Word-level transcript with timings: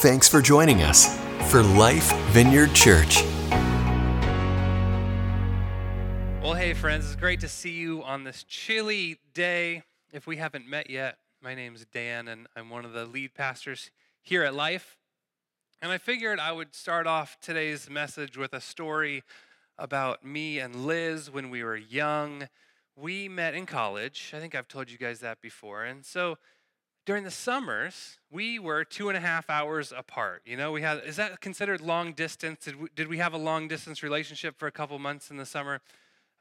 Thanks 0.00 0.28
for 0.28 0.42
joining 0.42 0.82
us 0.82 1.18
for 1.50 1.62
Life 1.62 2.12
Vineyard 2.26 2.74
Church. 2.74 3.22
Well, 6.42 6.52
hey, 6.52 6.74
friends, 6.74 7.06
it's 7.06 7.16
great 7.16 7.40
to 7.40 7.48
see 7.48 7.70
you 7.70 8.02
on 8.02 8.22
this 8.22 8.44
chilly 8.44 9.16
day. 9.32 9.84
If 10.12 10.26
we 10.26 10.36
haven't 10.36 10.68
met 10.68 10.90
yet, 10.90 11.16
my 11.40 11.54
name's 11.54 11.86
Dan, 11.86 12.28
and 12.28 12.46
I'm 12.54 12.68
one 12.68 12.84
of 12.84 12.92
the 12.92 13.06
lead 13.06 13.32
pastors 13.32 13.90
here 14.20 14.42
at 14.42 14.54
Life. 14.54 14.98
And 15.80 15.90
I 15.90 15.96
figured 15.96 16.38
I 16.38 16.52
would 16.52 16.74
start 16.74 17.06
off 17.06 17.38
today's 17.40 17.88
message 17.88 18.36
with 18.36 18.52
a 18.52 18.60
story 18.60 19.22
about 19.78 20.22
me 20.22 20.58
and 20.58 20.84
Liz 20.84 21.30
when 21.30 21.48
we 21.48 21.64
were 21.64 21.74
young. 21.74 22.48
We 22.96 23.30
met 23.30 23.54
in 23.54 23.64
college. 23.64 24.32
I 24.34 24.40
think 24.40 24.54
I've 24.54 24.68
told 24.68 24.90
you 24.90 24.98
guys 24.98 25.20
that 25.20 25.40
before. 25.40 25.84
And 25.84 26.04
so 26.04 26.36
during 27.06 27.22
the 27.22 27.30
summers, 27.30 28.18
we 28.32 28.58
were 28.58 28.84
two 28.84 29.08
and 29.08 29.16
a 29.16 29.20
half 29.20 29.48
hours 29.48 29.92
apart. 29.96 30.42
You 30.44 30.56
know, 30.56 30.72
we 30.72 30.82
had, 30.82 31.02
is 31.06 31.16
that 31.16 31.40
considered 31.40 31.80
long 31.80 32.12
distance? 32.12 32.64
Did 32.64 32.80
we, 32.80 32.88
did 32.94 33.08
we 33.08 33.18
have 33.18 33.32
a 33.32 33.38
long 33.38 33.68
distance 33.68 34.02
relationship 34.02 34.58
for 34.58 34.66
a 34.66 34.72
couple 34.72 34.98
months 34.98 35.30
in 35.30 35.36
the 35.36 35.46
summer? 35.46 35.80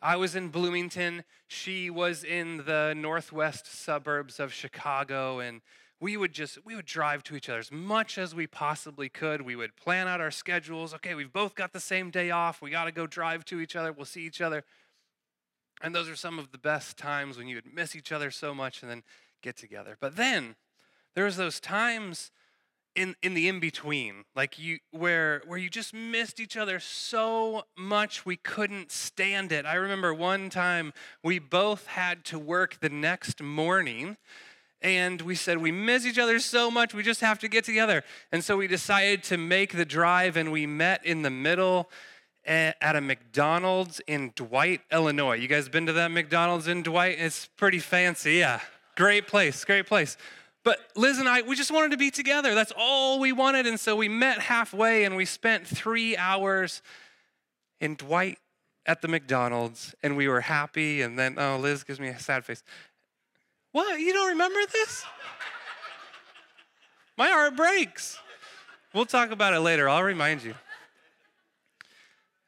I 0.02 0.16
was 0.16 0.36
in 0.36 0.50
Bloomington. 0.50 1.24
She 1.48 1.92
was 1.92 2.24
in 2.24 2.66
the 2.66 2.96
northwest 2.98 3.68
suburbs 3.68 4.40
of 4.40 4.52
Chicago. 4.52 5.40
And 5.40 5.62
we 6.00 6.18
would 6.18 6.34
just, 6.34 6.58
we 6.66 6.76
would 6.76 6.86
drive 6.86 7.24
to 7.26 7.36
each 7.36 7.48
other 7.48 7.60
as 7.60 7.72
much 7.72 8.18
as 8.18 8.34
we 8.34 8.48
possibly 8.48 9.08
could. 9.08 9.44
We 9.44 9.56
would 9.56 9.76
plan 9.76 10.08
out 10.08 10.20
our 10.20 10.32
schedules. 10.32 10.96
Okay, 10.96 11.14
we've 11.14 11.32
both 11.32 11.54
got 11.54 11.74
the 11.74 11.80
same 11.80 12.10
day 12.10 12.32
off. 12.32 12.60
We 12.60 12.72
got 12.72 12.86
to 12.86 12.92
go 12.92 13.06
drive 13.06 13.46
to 13.46 13.62
each 13.62 13.76
other. 13.76 13.94
We'll 13.94 14.06
see 14.06 14.26
each 14.26 14.42
other. 14.42 14.64
And 15.82 15.94
those 15.94 16.10
are 16.10 16.16
some 16.16 16.40
of 16.40 16.52
the 16.52 16.58
best 16.58 16.98
times 16.98 17.38
when 17.38 17.48
you 17.48 17.58
would 17.58 17.72
miss 17.72 17.96
each 17.96 18.12
other 18.12 18.32
so 18.32 18.56
much 18.56 18.82
and 18.82 18.90
then 18.90 19.04
get 19.46 19.56
together. 19.56 19.96
But 20.02 20.16
then 20.16 20.56
there 21.14 21.24
was 21.24 21.38
those 21.38 21.60
times 21.60 22.32
in 22.96 23.16
in 23.22 23.36
the 23.36 23.48
in 23.48 23.60
between 23.60 24.24
like 24.36 24.58
you 24.58 24.80
where 24.90 25.44
where 25.46 25.60
you 25.60 25.70
just 25.70 25.94
missed 25.94 26.40
each 26.40 26.58
other 26.58 26.80
so 26.80 27.66
much 27.78 28.26
we 28.26 28.38
couldn't 28.38 28.92
stand 28.92 29.52
it. 29.52 29.66
I 29.66 29.76
remember 29.76 30.14
one 30.14 30.50
time 30.50 30.94
we 31.24 31.38
both 31.38 31.86
had 31.88 32.26
to 32.26 32.40
work 32.40 32.80
the 32.80 32.90
next 32.90 33.44
morning 33.44 34.18
and 34.82 35.22
we 35.22 35.36
said 35.36 35.60
we 35.60 35.72
miss 35.72 36.08
each 36.08 36.18
other 36.18 36.40
so 36.40 36.72
much 36.72 36.96
we 36.96 37.04
just 37.04 37.22
have 37.22 37.38
to 37.40 37.48
get 37.48 37.64
together. 37.66 38.04
And 38.32 38.44
so 38.44 38.58
we 38.58 38.68
decided 38.68 39.22
to 39.26 39.38
make 39.38 39.74
the 39.74 39.86
drive 39.86 40.38
and 40.38 40.52
we 40.52 40.66
met 40.66 41.06
in 41.06 41.22
the 41.22 41.30
middle 41.30 41.92
at 42.48 42.96
a 42.96 43.02
mcdonald's 43.02 44.00
in 44.08 44.32
dwight 44.36 44.82
illinois. 44.92 45.36
You 45.36 45.48
guys 45.48 45.70
been 45.70 45.86
to 45.86 45.94
that 45.94 46.12
mcdonald's 46.12 46.68
in 46.68 46.82
dwight? 46.82 47.18
It's 47.20 47.48
pretty 47.58 47.80
fancy 47.80 48.36
yeah 48.36 48.62
great 48.96 49.28
place 49.28 49.64
great 49.66 49.86
place 49.86 50.18
but 50.66 50.80
Liz 50.96 51.20
and 51.20 51.30
I, 51.30 51.44
we 51.44 51.56
just 51.56 51.70
wanted 51.70 51.92
to 51.92 51.98
be 51.98 52.10
together. 52.10 52.56
That's 52.56 52.74
all 52.76 53.20
we 53.20 53.32
wanted. 53.32 53.68
And 53.68 53.80
so 53.80 53.96
we 53.96 54.10
met 54.10 54.40
halfway 54.40 55.04
and 55.04 55.16
we 55.16 55.24
spent 55.24 55.68
three 55.68 56.18
hours 56.18 56.82
in 57.80 57.94
Dwight 57.94 58.40
at 58.88 59.04
the 59.04 59.08
McDonald's 59.08 59.94
and 60.02 60.18
we 60.18 60.28
were 60.28 60.42
happy. 60.42 61.04
And 61.04 61.20
then, 61.20 61.38
oh, 61.38 61.58
Liz 61.58 61.84
gives 61.84 62.00
me 62.00 62.08
a 62.08 62.20
sad 62.20 62.46
face. 62.46 62.64
What? 63.74 64.00
You 64.00 64.12
don't 64.12 64.30
remember 64.30 64.60
this? 64.74 65.06
My 67.16 67.28
heart 67.28 67.56
breaks. 67.56 68.18
We'll 68.92 69.06
talk 69.06 69.30
about 69.30 69.54
it 69.54 69.60
later. 69.60 69.88
I'll 69.88 70.02
remind 70.02 70.44
you. 70.44 70.56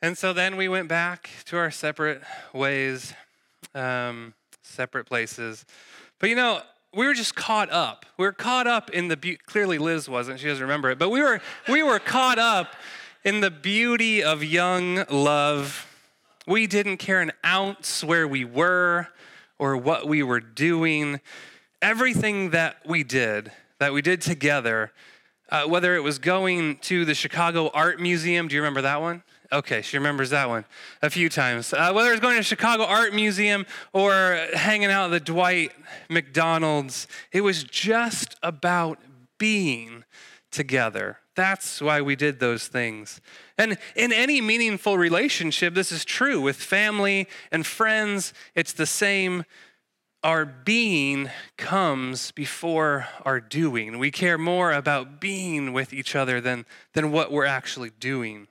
And 0.02 0.18
so 0.18 0.34
then 0.34 0.58
we 0.58 0.68
went 0.68 0.88
back 0.88 1.30
to 1.45 1.58
our 1.58 1.70
separate 1.70 2.23
ways, 2.52 3.14
um, 3.75 4.34
separate 4.64 5.06
places. 5.06 5.66
But 6.20 6.30
you 6.30 6.36
know, 6.36 6.62
we 6.94 7.06
were 7.06 7.14
just 7.14 7.36
caught 7.36 7.72
up. 7.72 8.06
We 8.18 8.26
were 8.26 8.32
caught 8.32 8.68
up 8.68 8.90
in 8.90 9.08
the 9.08 9.18
be- 9.18 9.36
clearly 9.36 9.78
Liz 9.78 10.10
wasn't. 10.10 10.40
She 10.40 10.48
doesn't 10.48 10.62
remember 10.62 10.90
it, 10.90 10.98
but 10.98 11.09
we 11.09 11.22
were 11.22 11.42
we 11.68 11.84
were 11.84 12.00
caught 12.00 12.40
up 12.40 12.76
in 13.24 13.42
the 13.42 13.52
beauty 13.52 14.24
of 14.24 14.44
young 14.44 15.04
love. 15.09 15.86
We 16.48 16.66
didn't 16.66 16.98
care 16.98 17.22
an 17.22 17.34
ounce 17.46 18.04
where 18.04 18.28
we 18.28 18.46
were 18.46 19.09
or 19.59 19.75
what 19.78 20.08
we 20.08 20.24
were 20.24 20.40
doing. 20.40 21.19
Everything 21.81 22.52
that 22.52 22.78
we 22.86 23.03
did, 23.03 23.52
that 23.80 23.94
we 23.94 24.02
did 24.02 24.22
together, 24.22 24.91
uh, 25.50 25.66
whether 25.66 25.96
it 25.96 26.03
was 26.03 26.20
going 26.20 26.78
to 26.78 27.06
the 27.06 27.14
Chicago 27.14 27.70
Art 27.74 28.00
Museum. 28.00 28.47
Do 28.47 28.56
you 28.56 28.62
remember 28.62 28.81
that 28.81 29.02
one? 29.02 29.24
Okay, 29.52 29.81
she 29.81 29.97
remembers 29.97 30.31
that 30.31 30.50
one 30.50 30.66
a 31.02 31.09
few 31.09 31.30
times. 31.30 31.74
Uh, 31.74 31.91
whether 31.94 32.12
it's 32.12 32.19
going 32.19 32.35
to 32.38 32.44
Chicago 32.44 32.84
Art 32.84 33.13
Museum 33.13 33.66
or 33.94 34.40
hanging 34.53 34.91
out 34.91 35.06
at 35.06 35.12
the 35.12 35.19
Dwight 35.19 35.72
McDonald's, 36.09 37.08
it 37.31 37.41
was 37.41 37.63
just 37.63 38.35
about 38.44 39.00
being 39.38 40.03
together. 40.52 41.19
That's 41.35 41.81
why 41.81 42.02
we 42.02 42.16
did 42.16 42.40
those 42.40 42.68
things. 42.68 43.22
And 43.58 43.78
in 43.96 44.12
any 44.12 44.41
meaningful 44.41 44.97
relationship, 44.97 45.75
this 45.75 45.91
is 45.91 46.03
true. 46.03 46.41
With 46.41 46.58
family 46.58 47.28
and 47.52 47.66
friends, 47.66 48.34
it's 48.56 48.74
the 48.74 48.85
same. 48.85 49.46
Our 50.24 50.46
being 50.46 51.29
comes 51.58 52.31
before 52.31 53.08
our 53.24 53.40
doing. 53.40 54.00
We 54.00 54.12
care 54.12 54.38
more 54.38 54.74
about 54.74 55.22
being 55.22 55.74
with 55.74 55.94
each 55.94 56.16
other 56.16 56.41
than, 56.41 56.66
than 56.94 57.12
what 57.12 57.31
we're 57.31 57.46
actually 57.46 57.91
doing. 57.91 58.47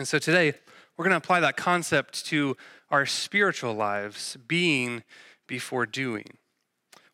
And 0.00 0.08
so 0.08 0.18
today, 0.18 0.54
we're 0.96 1.04
going 1.04 1.10
to 1.10 1.18
apply 1.18 1.40
that 1.40 1.58
concept 1.58 2.24
to 2.28 2.56
our 2.90 3.04
spiritual 3.04 3.74
lives, 3.74 4.38
being 4.48 5.04
before 5.46 5.84
doing. 5.84 6.38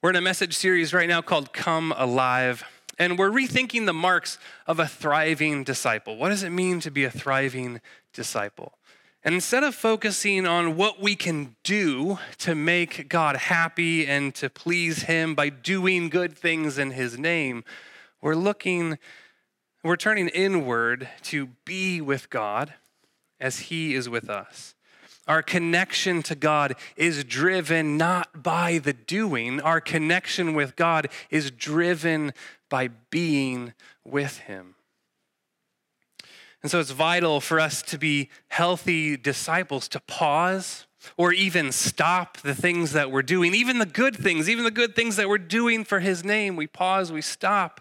We're 0.00 0.10
in 0.10 0.14
a 0.14 0.20
message 0.20 0.54
series 0.54 0.94
right 0.94 1.08
now 1.08 1.20
called 1.20 1.52
Come 1.52 1.92
Alive, 1.97 2.62
and 2.97 3.19
we're 3.19 3.32
rethinking 3.32 3.86
the 3.86 3.92
marks 3.92 4.38
of 4.69 4.78
a 4.78 4.86
thriving 4.86 5.64
disciple. 5.64 6.16
What 6.16 6.28
does 6.28 6.44
it 6.44 6.50
mean 6.50 6.78
to 6.78 6.92
be 6.92 7.02
a 7.02 7.10
thriving 7.10 7.80
disciple? 8.12 8.78
And 9.24 9.34
instead 9.34 9.64
of 9.64 9.74
focusing 9.74 10.47
on 10.47 10.76
what 10.76 11.03
we 11.03 11.16
can 11.16 11.56
do 11.64 12.20
to 12.38 12.54
make 12.54 13.08
God 13.08 13.34
happy 13.34 14.06
and 14.06 14.32
to 14.36 14.48
please 14.48 15.03
Him 15.03 15.34
by 15.34 15.48
doing 15.48 16.08
good 16.08 16.38
things 16.38 16.78
in 16.78 16.92
His 16.92 17.18
name, 17.18 17.64
we're 18.22 18.36
looking 18.36 18.98
we're 19.86 19.97
turning 19.97 20.28
inward 20.28 21.08
to 21.22 21.48
be 21.64 22.00
with 22.00 22.30
God 22.30 22.74
as 23.38 23.60
He 23.60 23.94
is 23.94 24.08
with 24.08 24.28
us. 24.28 24.74
Our 25.28 25.42
connection 25.42 26.22
to 26.24 26.34
God 26.34 26.76
is 26.97 27.24
driven 27.24 27.97
not 27.97 28.42
by 28.42 28.78
the 28.78 28.92
doing, 28.92 29.60
our 29.60 29.80
connection 29.80 30.54
with 30.54 30.76
God 30.76 31.08
is 31.30 31.50
driven 31.50 32.32
by 32.69 32.88
being 33.10 33.74
with 34.04 34.38
Him. 34.38 34.76
And 36.62 36.70
so 36.70 36.80
it's 36.80 36.91
vital 36.91 37.41
for 37.41 37.60
us 37.60 37.82
to 37.82 37.98
be 37.98 38.28
healthy 38.48 39.16
disciples, 39.16 39.88
to 39.88 40.00
pause 40.00 40.86
or 41.16 41.32
even 41.32 41.70
stop 41.70 42.38
the 42.38 42.54
things 42.54 42.92
that 42.92 43.10
we're 43.12 43.22
doing, 43.22 43.54
even 43.54 43.78
the 43.78 43.86
good 43.86 44.16
things, 44.16 44.48
even 44.48 44.64
the 44.64 44.70
good 44.70 44.97
things 44.97 45.16
that 45.16 45.28
we're 45.28 45.38
doing 45.38 45.84
for 45.84 46.00
His 46.00 46.24
name. 46.24 46.56
We 46.56 46.66
pause, 46.66 47.12
we 47.12 47.22
stop, 47.22 47.80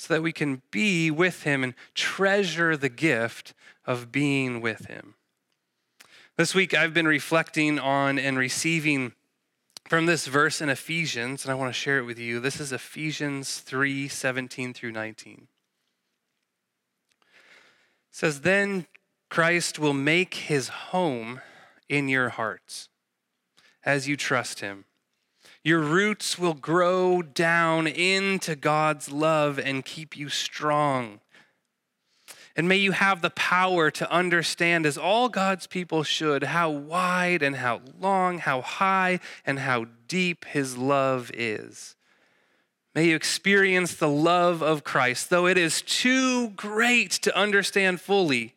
so 0.00 0.14
that 0.14 0.22
we 0.22 0.32
can 0.32 0.62
be 0.70 1.10
with 1.10 1.42
him 1.42 1.62
and 1.62 1.74
treasure 1.94 2.74
the 2.74 2.88
gift 2.88 3.52
of 3.84 4.10
being 4.10 4.62
with 4.62 4.86
him. 4.86 5.12
This 6.38 6.54
week, 6.54 6.72
I've 6.72 6.94
been 6.94 7.06
reflecting 7.06 7.78
on 7.78 8.18
and 8.18 8.38
receiving 8.38 9.12
from 9.90 10.06
this 10.06 10.26
verse 10.26 10.62
in 10.62 10.70
Ephesians, 10.70 11.44
and 11.44 11.52
I 11.52 11.54
want 11.54 11.68
to 11.68 11.78
share 11.78 11.98
it 11.98 12.06
with 12.06 12.18
you. 12.18 12.40
This 12.40 12.60
is 12.60 12.72
Ephesians 12.72 13.58
3 13.58 14.08
17 14.08 14.72
through 14.72 14.92
19. 14.92 15.48
It 17.20 17.26
says, 18.10 18.40
Then 18.40 18.86
Christ 19.28 19.78
will 19.78 19.92
make 19.92 20.32
his 20.32 20.68
home 20.68 21.42
in 21.90 22.08
your 22.08 22.30
hearts 22.30 22.88
as 23.84 24.08
you 24.08 24.16
trust 24.16 24.60
him. 24.60 24.86
Your 25.62 25.80
roots 25.80 26.38
will 26.38 26.54
grow 26.54 27.20
down 27.20 27.86
into 27.86 28.56
God's 28.56 29.12
love 29.12 29.58
and 29.58 29.84
keep 29.84 30.16
you 30.16 30.30
strong. 30.30 31.20
And 32.56 32.68
may 32.68 32.76
you 32.76 32.92
have 32.92 33.20
the 33.20 33.30
power 33.30 33.90
to 33.92 34.10
understand, 34.10 34.86
as 34.86 34.98
all 34.98 35.28
God's 35.28 35.66
people 35.66 36.02
should, 36.02 36.44
how 36.44 36.70
wide 36.70 37.42
and 37.42 37.56
how 37.56 37.82
long, 37.98 38.38
how 38.38 38.62
high 38.62 39.20
and 39.46 39.58
how 39.58 39.86
deep 40.08 40.44
His 40.46 40.76
love 40.76 41.30
is. 41.34 41.94
May 42.94 43.08
you 43.08 43.16
experience 43.16 43.94
the 43.94 44.08
love 44.08 44.62
of 44.62 44.82
Christ, 44.82 45.30
though 45.30 45.46
it 45.46 45.56
is 45.56 45.80
too 45.82 46.50
great 46.50 47.12
to 47.12 47.36
understand 47.36 48.00
fully. 48.00 48.54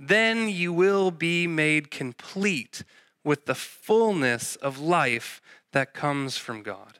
Then 0.00 0.48
you 0.48 0.72
will 0.72 1.10
be 1.10 1.46
made 1.46 1.90
complete 1.90 2.82
with 3.22 3.46
the 3.46 3.54
fullness 3.54 4.56
of 4.56 4.78
life 4.78 5.42
that 5.74 5.92
comes 5.92 6.38
from 6.38 6.62
God. 6.62 6.98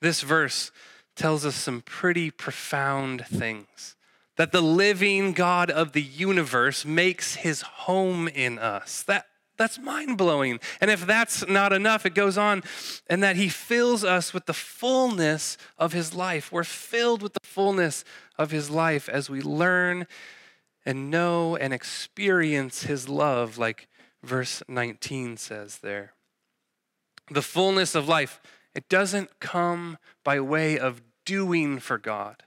This 0.00 0.22
verse 0.22 0.72
tells 1.14 1.46
us 1.46 1.54
some 1.54 1.80
pretty 1.82 2.30
profound 2.30 3.24
things. 3.26 3.96
That 4.36 4.52
the 4.52 4.60
living 4.60 5.32
God 5.32 5.70
of 5.70 5.92
the 5.92 6.02
universe 6.02 6.84
makes 6.84 7.36
his 7.36 7.62
home 7.62 8.28
in 8.28 8.58
us. 8.58 9.02
That, 9.02 9.26
That's 9.56 9.78
mind 9.78 10.16
blowing. 10.16 10.60
And 10.80 10.90
if 10.90 11.04
that's 11.04 11.46
not 11.48 11.72
enough, 11.72 12.06
it 12.06 12.14
goes 12.14 12.38
on, 12.38 12.62
and 13.08 13.22
that 13.24 13.34
He 13.36 13.48
fills 13.48 14.04
us 14.04 14.32
with 14.32 14.46
the 14.46 14.54
fullness 14.54 15.58
of 15.76 15.92
His 15.92 16.14
life. 16.14 16.52
We're 16.52 16.62
filled 16.64 17.22
with 17.22 17.32
the 17.32 17.46
fullness 17.46 18.04
of 18.38 18.52
His 18.52 18.70
life 18.70 19.08
as 19.08 19.28
we 19.28 19.42
learn 19.42 20.06
and 20.86 21.10
know 21.10 21.56
and 21.56 21.74
experience 21.74 22.84
His 22.84 23.08
love, 23.08 23.58
like 23.58 23.88
verse 24.22 24.62
19 24.68 25.36
says 25.36 25.78
there. 25.78 26.12
The 27.30 27.42
fullness 27.42 27.94
of 27.94 28.08
life, 28.08 28.40
it 28.74 28.88
doesn't 28.88 29.40
come 29.40 29.98
by 30.24 30.40
way 30.40 30.78
of 30.78 31.02
doing 31.24 31.78
for 31.78 31.98
God, 31.98 32.42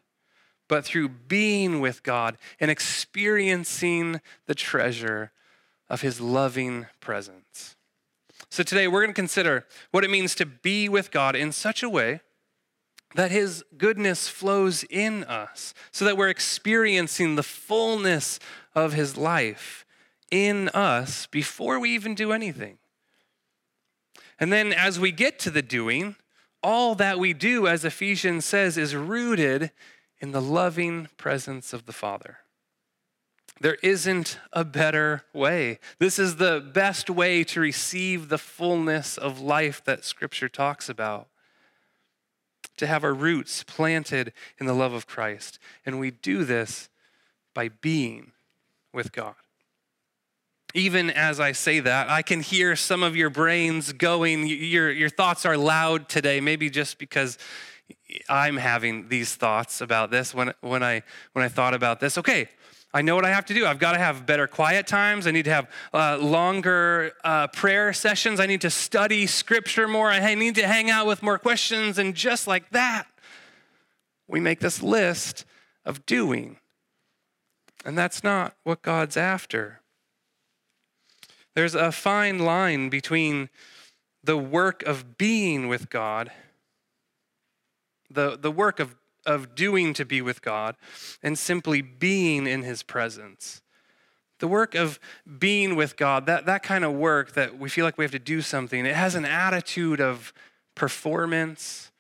but 0.68 0.84
through 0.84 1.10
being 1.10 1.80
with 1.80 2.04
God 2.04 2.38
and 2.60 2.72
experiencing 2.72 4.22
the 4.48 4.56
treasure 4.56 5.32
of 5.90 6.02
his 6.02 6.20
loving 6.20 6.88
presence. 7.00 7.76
So 8.50 8.64
today 8.64 8.88
we're 8.88 9.02
going 9.02 9.14
to 9.14 9.14
consider 9.14 9.66
what 9.92 10.04
it 10.04 10.10
means 10.10 10.34
to 10.36 10.46
be 10.46 10.90
with 10.90 11.12
God 11.12 11.36
in 11.36 11.52
such 11.52 11.84
a 11.84 11.90
way 11.90 12.22
that 13.16 13.30
his 13.30 13.64
goodness 13.78 14.30
flows 14.30 14.84
in 14.86 15.26
us, 15.26 15.74
so 15.92 16.06
that 16.06 16.16
we're 16.16 16.30
experiencing 16.30 17.36
the 17.36 17.44
fullness 17.44 18.40
of 18.74 18.94
his 18.94 19.18
life 19.18 19.86
in 20.32 20.70
us 20.70 21.28
before 21.28 21.78
we 21.78 21.94
even 21.94 22.16
do 22.16 22.32
anything. 22.32 22.78
And 24.42 24.52
then 24.52 24.74
as 24.74 25.00
we 25.00 25.12
get 25.12 25.38
to 25.40 25.52
the 25.52 25.62
doing, 25.62 26.16
all 26.64 26.96
that 26.96 27.20
we 27.20 27.32
do, 27.32 27.68
as 27.68 27.86
Ephesians 27.86 28.44
says, 28.44 28.76
is 28.76 28.96
rooted 28.96 29.72
in 30.20 30.32
the 30.32 30.42
loving 30.42 31.08
presence 31.16 31.74
of 31.74 31.86
the 31.86 31.94
Father. 31.94 32.40
There 33.60 33.78
isn't 33.84 34.40
a 34.52 34.66
better 34.66 35.24
way. 35.32 35.78
This 36.00 36.18
is 36.18 36.38
the 36.38 36.60
best 36.74 37.08
way 37.08 37.44
to 37.44 37.60
receive 37.60 38.30
the 38.30 38.40
fullness 38.40 39.16
of 39.16 39.40
life 39.40 39.84
that 39.86 40.04
Scripture 40.04 40.50
talks 40.50 40.90
about. 40.90 41.28
To 42.78 42.88
have 42.88 43.04
our 43.04 43.14
roots 43.14 43.62
planted 43.62 44.34
in 44.60 44.66
the 44.66 44.74
love 44.74 44.94
of 44.94 45.06
Christ. 45.06 45.60
And 45.86 46.00
we 46.00 46.10
do 46.10 46.44
this 46.46 46.90
by 47.54 47.70
being 47.70 48.32
with 48.92 49.12
God. 49.12 49.36
Even 50.74 51.10
as 51.10 51.40
I 51.40 51.52
say 51.52 51.80
that, 51.82 52.10
I 52.10 52.22
can 52.22 52.42
hear 52.42 52.76
some 52.76 53.04
of 53.04 53.16
your 53.16 53.30
brains 53.30 53.92
going, 53.94 54.48
your, 54.48 54.92
your 54.92 55.10
thoughts 55.10 55.46
are 55.46 55.58
loud 55.58 56.08
today, 56.08 56.40
maybe 56.40 56.70
just 56.70 56.98
because 56.98 57.38
I'm 58.30 58.58
having 58.58 59.10
these 59.10 59.36
thoughts 59.36 59.82
about 59.82 60.12
this 60.12 60.34
when, 60.34 60.54
when, 60.62 60.84
I, 60.84 61.04
when 61.34 61.44
I 61.44 61.50
thought 61.50 61.74
about 61.74 62.00
this. 62.00 62.18
Okay, 62.18 62.48
I 62.94 63.02
know 63.02 63.16
what 63.16 63.26
I 63.26 63.30
have 63.30 63.46
to 63.46 63.54
do. 63.54 63.66
I've 63.66 63.80
got 63.80 63.94
to 63.94 63.98
have 63.98 64.26
better 64.26 64.48
quiet 64.48 64.86
times. 64.88 65.28
I 65.28 65.32
need 65.32 65.46
to 65.46 65.52
have 65.52 65.70
uh, 65.94 66.18
longer 66.18 67.14
uh, 67.24 67.48
prayer 67.48 67.94
sessions. 67.94 68.40
I 68.40 68.46
need 68.46 68.62
to 68.62 68.70
study 68.70 69.28
scripture 69.28 69.88
more. 69.88 70.10
I 70.10 70.36
need 70.36 70.56
to 70.56 70.68
hang 70.68 70.90
out 70.90 71.08
with 71.08 71.24
more 71.24 71.38
questions. 71.38 71.98
And 71.98 72.16
just 72.16 72.48
like 72.48 72.70
that, 72.72 73.08
we 74.28 74.40
make 74.40 74.60
this 74.60 74.82
list 74.82 75.46
of 75.86 76.06
doing. 76.06 76.58
And 77.86 77.98
that's 77.98 78.24
not 78.24 78.56
what 78.64 78.82
God's 78.82 79.18
after. 79.18 79.81
There's 81.56 81.76
a 81.76 81.92
fine 81.92 82.40
line 82.40 82.90
between 82.90 83.50
the 84.24 84.38
work 84.38 84.84
of 84.84 85.18
being 85.18 85.68
with 85.68 85.90
God, 85.90 86.32
the, 88.10 88.38
the 88.38 88.52
work 88.52 88.80
of, 88.80 88.96
of 89.26 89.56
doing 89.56 89.94
to 89.94 90.06
be 90.06 90.22
with 90.22 90.42
God, 90.42 90.76
and 91.22 91.38
simply 91.38 91.82
being 91.82 92.48
in 92.48 92.64
His 92.64 92.84
presence. 92.84 93.62
The 94.40 94.48
work 94.48 94.74
of 94.76 95.00
being 95.40 95.76
with 95.76 95.98
God, 95.98 96.26
that, 96.26 96.46
that 96.46 96.64
kind 96.64 96.84
of 96.84 96.94
work 96.94 97.34
that 97.34 97.60
we 97.60 97.70
feel 97.70 97.86
like 97.86 97.98
we 97.98 98.04
have 98.04 98.12
to 98.12 98.20
do 98.20 98.42
something, 98.42 98.86
it 98.86 98.96
has 98.96 99.16
an 99.16 99.26
attitude 99.26 100.02
of 100.02 100.34
performance, 100.74 101.92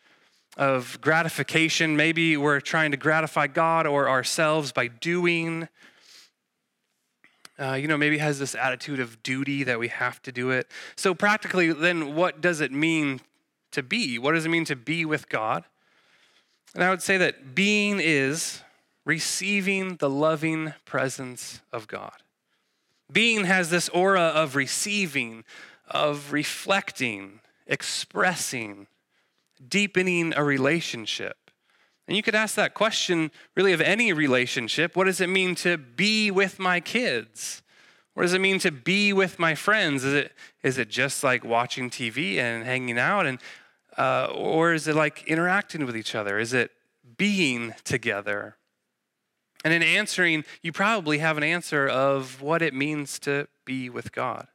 of 0.57 0.99
gratification. 1.01 1.95
Maybe 1.95 2.37
we're 2.37 2.59
trying 2.59 2.91
to 2.91 2.97
gratify 2.97 3.47
God 3.47 3.85
or 3.85 4.09
ourselves 4.09 4.71
by 4.71 4.87
doing 4.87 5.67
uh, 7.59 7.73
you 7.73 7.87
know, 7.87 7.97
maybe 7.97 8.17
has 8.17 8.39
this 8.39 8.55
attitude 8.55 8.99
of 8.99 9.21
duty 9.23 9.63
that 9.63 9.79
we 9.79 9.87
have 9.89 10.21
to 10.23 10.31
do 10.31 10.49
it. 10.51 10.67
So, 10.95 11.13
practically, 11.13 11.71
then, 11.71 12.15
what 12.15 12.41
does 12.41 12.61
it 12.61 12.71
mean 12.71 13.21
to 13.71 13.83
be? 13.83 14.17
What 14.17 14.33
does 14.33 14.45
it 14.45 14.49
mean 14.49 14.65
to 14.65 14.75
be 14.75 15.05
with 15.05 15.29
God? 15.29 15.65
And 16.73 16.83
I 16.83 16.89
would 16.89 17.01
say 17.01 17.17
that 17.17 17.53
being 17.53 17.99
is 18.01 18.61
receiving 19.05 19.97
the 19.97 20.09
loving 20.09 20.73
presence 20.85 21.61
of 21.71 21.87
God. 21.87 22.15
Being 23.11 23.43
has 23.45 23.69
this 23.69 23.89
aura 23.89 24.21
of 24.21 24.55
receiving, 24.55 25.43
of 25.87 26.31
reflecting, 26.31 27.41
expressing, 27.67 28.87
deepening 29.67 30.33
a 30.35 30.43
relationship. 30.43 31.50
And 32.11 32.17
you 32.17 32.23
could 32.23 32.35
ask 32.35 32.55
that 32.55 32.73
question 32.73 33.31
really 33.55 33.71
of 33.71 33.79
any 33.79 34.11
relationship. 34.11 34.97
What 34.97 35.05
does 35.05 35.21
it 35.21 35.29
mean 35.29 35.55
to 35.55 35.77
be 35.77 36.29
with 36.29 36.59
my 36.59 36.81
kids? 36.81 37.61
What 38.15 38.23
does 38.23 38.33
it 38.33 38.41
mean 38.41 38.59
to 38.59 38.69
be 38.69 39.13
with 39.13 39.39
my 39.39 39.55
friends? 39.55 40.03
Is 40.03 40.13
it, 40.15 40.33
is 40.61 40.77
it 40.77 40.89
just 40.89 41.23
like 41.23 41.45
watching 41.45 41.89
TV 41.89 42.35
and 42.35 42.65
hanging 42.65 42.99
out? 42.99 43.27
And, 43.27 43.39
uh, 43.97 44.25
or 44.25 44.73
is 44.73 44.89
it 44.89 44.95
like 44.97 45.23
interacting 45.25 45.85
with 45.85 45.95
each 45.95 46.13
other? 46.13 46.37
Is 46.37 46.51
it 46.51 46.71
being 47.15 47.75
together? 47.85 48.57
And 49.63 49.73
in 49.73 49.81
answering, 49.81 50.43
you 50.61 50.73
probably 50.73 51.19
have 51.19 51.37
an 51.37 51.43
answer 51.43 51.87
of 51.87 52.41
what 52.41 52.61
it 52.61 52.73
means 52.73 53.19
to 53.19 53.47
be 53.63 53.89
with 53.89 54.11
God. 54.11 54.49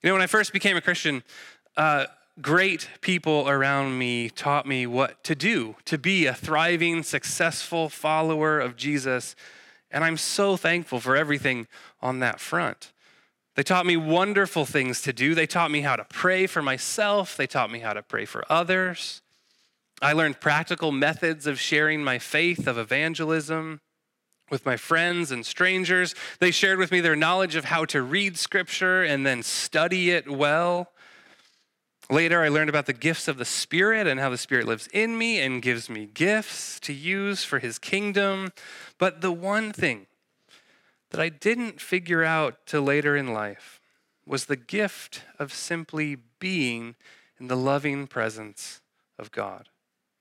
You 0.00 0.10
know, 0.10 0.12
when 0.12 0.22
I 0.22 0.28
first 0.28 0.52
became 0.52 0.76
a 0.76 0.80
Christian, 0.80 1.24
uh, 1.76 2.06
great 2.40 2.88
people 3.00 3.48
around 3.48 3.98
me 3.98 4.30
taught 4.30 4.66
me 4.66 4.86
what 4.86 5.22
to 5.24 5.34
do 5.34 5.76
to 5.84 5.98
be 5.98 6.26
a 6.26 6.34
thriving, 6.34 7.02
successful 7.02 7.88
follower 7.88 8.58
of 8.58 8.76
Jesus. 8.76 9.36
And 9.90 10.02
I'm 10.02 10.16
so 10.16 10.56
thankful 10.56 11.00
for 11.00 11.16
everything 11.16 11.66
on 12.00 12.20
that 12.20 12.40
front. 12.40 12.92
They 13.54 13.62
taught 13.62 13.84
me 13.84 13.98
wonderful 13.98 14.64
things 14.64 15.02
to 15.02 15.12
do. 15.12 15.34
They 15.34 15.46
taught 15.46 15.70
me 15.70 15.82
how 15.82 15.96
to 15.96 16.04
pray 16.04 16.46
for 16.46 16.62
myself, 16.62 17.36
they 17.36 17.46
taught 17.46 17.70
me 17.70 17.80
how 17.80 17.92
to 17.92 18.02
pray 18.02 18.24
for 18.24 18.44
others. 18.48 19.20
I 20.00 20.14
learned 20.14 20.40
practical 20.40 20.90
methods 20.90 21.46
of 21.46 21.60
sharing 21.60 22.02
my 22.02 22.18
faith, 22.18 22.66
of 22.66 22.76
evangelism 22.76 23.80
with 24.50 24.66
my 24.66 24.76
friends 24.76 25.30
and 25.30 25.46
strangers. 25.46 26.14
They 26.40 26.50
shared 26.50 26.78
with 26.78 26.90
me 26.90 27.00
their 27.00 27.14
knowledge 27.14 27.54
of 27.54 27.66
how 27.66 27.84
to 27.86 28.02
read 28.02 28.36
scripture 28.36 29.02
and 29.02 29.24
then 29.24 29.42
study 29.42 30.10
it 30.10 30.28
well. 30.28 30.90
Later, 32.10 32.42
I 32.42 32.48
learned 32.48 32.68
about 32.68 32.86
the 32.86 32.92
gifts 32.92 33.28
of 33.28 33.38
the 33.38 33.44
Spirit 33.44 34.06
and 34.06 34.20
how 34.20 34.28
the 34.28 34.38
Spirit 34.38 34.66
lives 34.66 34.88
in 34.92 35.16
me 35.16 35.40
and 35.40 35.62
gives 35.62 35.88
me 35.88 36.06
gifts 36.06 36.80
to 36.80 36.92
use 36.92 37.44
for 37.44 37.58
His 37.58 37.78
kingdom. 37.78 38.52
But 38.98 39.20
the 39.20 39.32
one 39.32 39.72
thing 39.72 40.06
that 41.10 41.20
I 41.20 41.28
didn't 41.28 41.80
figure 41.80 42.24
out 42.24 42.66
till 42.66 42.82
later 42.82 43.16
in 43.16 43.32
life 43.32 43.80
was 44.26 44.46
the 44.46 44.56
gift 44.56 45.22
of 45.38 45.52
simply 45.52 46.16
being 46.38 46.96
in 47.38 47.48
the 47.48 47.56
loving 47.56 48.06
presence 48.06 48.80
of 49.18 49.30
God 49.30 49.68